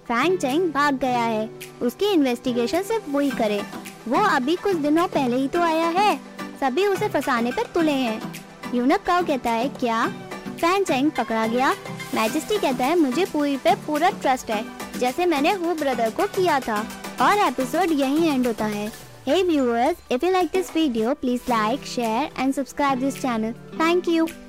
फैंग 0.07 0.37
चेंग 0.37 0.71
भाग 0.71 0.97
गया 0.97 1.23
है। 1.23 1.49
उसकी 1.81 2.05
इन्वेस्टिगेशन 2.05 2.81
सिर्फ़ 2.81 3.09
वही 3.09 3.29
करे। 3.29 3.61
वो 4.07 4.23
अभी 4.25 4.55
कुछ 4.55 4.75
दिनों 4.75 5.07
पहले 5.07 5.37
ही 5.37 5.47
तो 5.47 5.61
आया 5.61 5.87
है। 5.87 6.28
सभी 6.59 6.87
उसे 6.87 7.09
फंसाने 7.09 7.51
पर 7.51 7.63
तुले 7.63 7.91
हैं। 7.91 8.43
यूनक 8.75 9.03
काउ 9.03 9.25
कहता 9.25 9.51
है 9.51 9.69
क्या? 9.69 10.07
फ़ैन 10.61 10.83
चैंग 10.83 11.11
पकड़ा 11.11 11.47
गया। 11.47 11.73
मैजेस्टी 12.15 12.57
कहता 12.57 12.85
है 12.85 12.99
मुझे 12.99 13.25
पूरी 13.25 13.57
पे 13.57 13.75
पूरा 13.75 14.09
ट्रस्ट 14.09 14.49
है 14.49 14.65
जैसे 14.99 15.25
मैंने 15.25 15.53
हु 15.53 15.73
ब्रदर 15.75 16.09
को 16.09 16.25
किया 16.27 16.59
था। 16.59 16.85
और 17.21 17.37
एपिसोड 17.37 17.91
यही 17.91 18.27
एंड 18.27 18.47
होता 18.47 18.65
है। 18.65 19.09
Hey 19.27 19.41
viewers, 19.43 19.97
if 20.11 20.23
you 20.23 20.33
like 20.33 20.51
this 20.55 20.69
video, 20.75 21.15
please 21.23 21.49
like, 21.49 21.87
share 21.95 22.27
and 22.41 22.57
subscribe 22.59 23.01
this 23.03 23.23
channel. 23.23 23.53
Thank 23.79 24.07
you. 24.07 24.39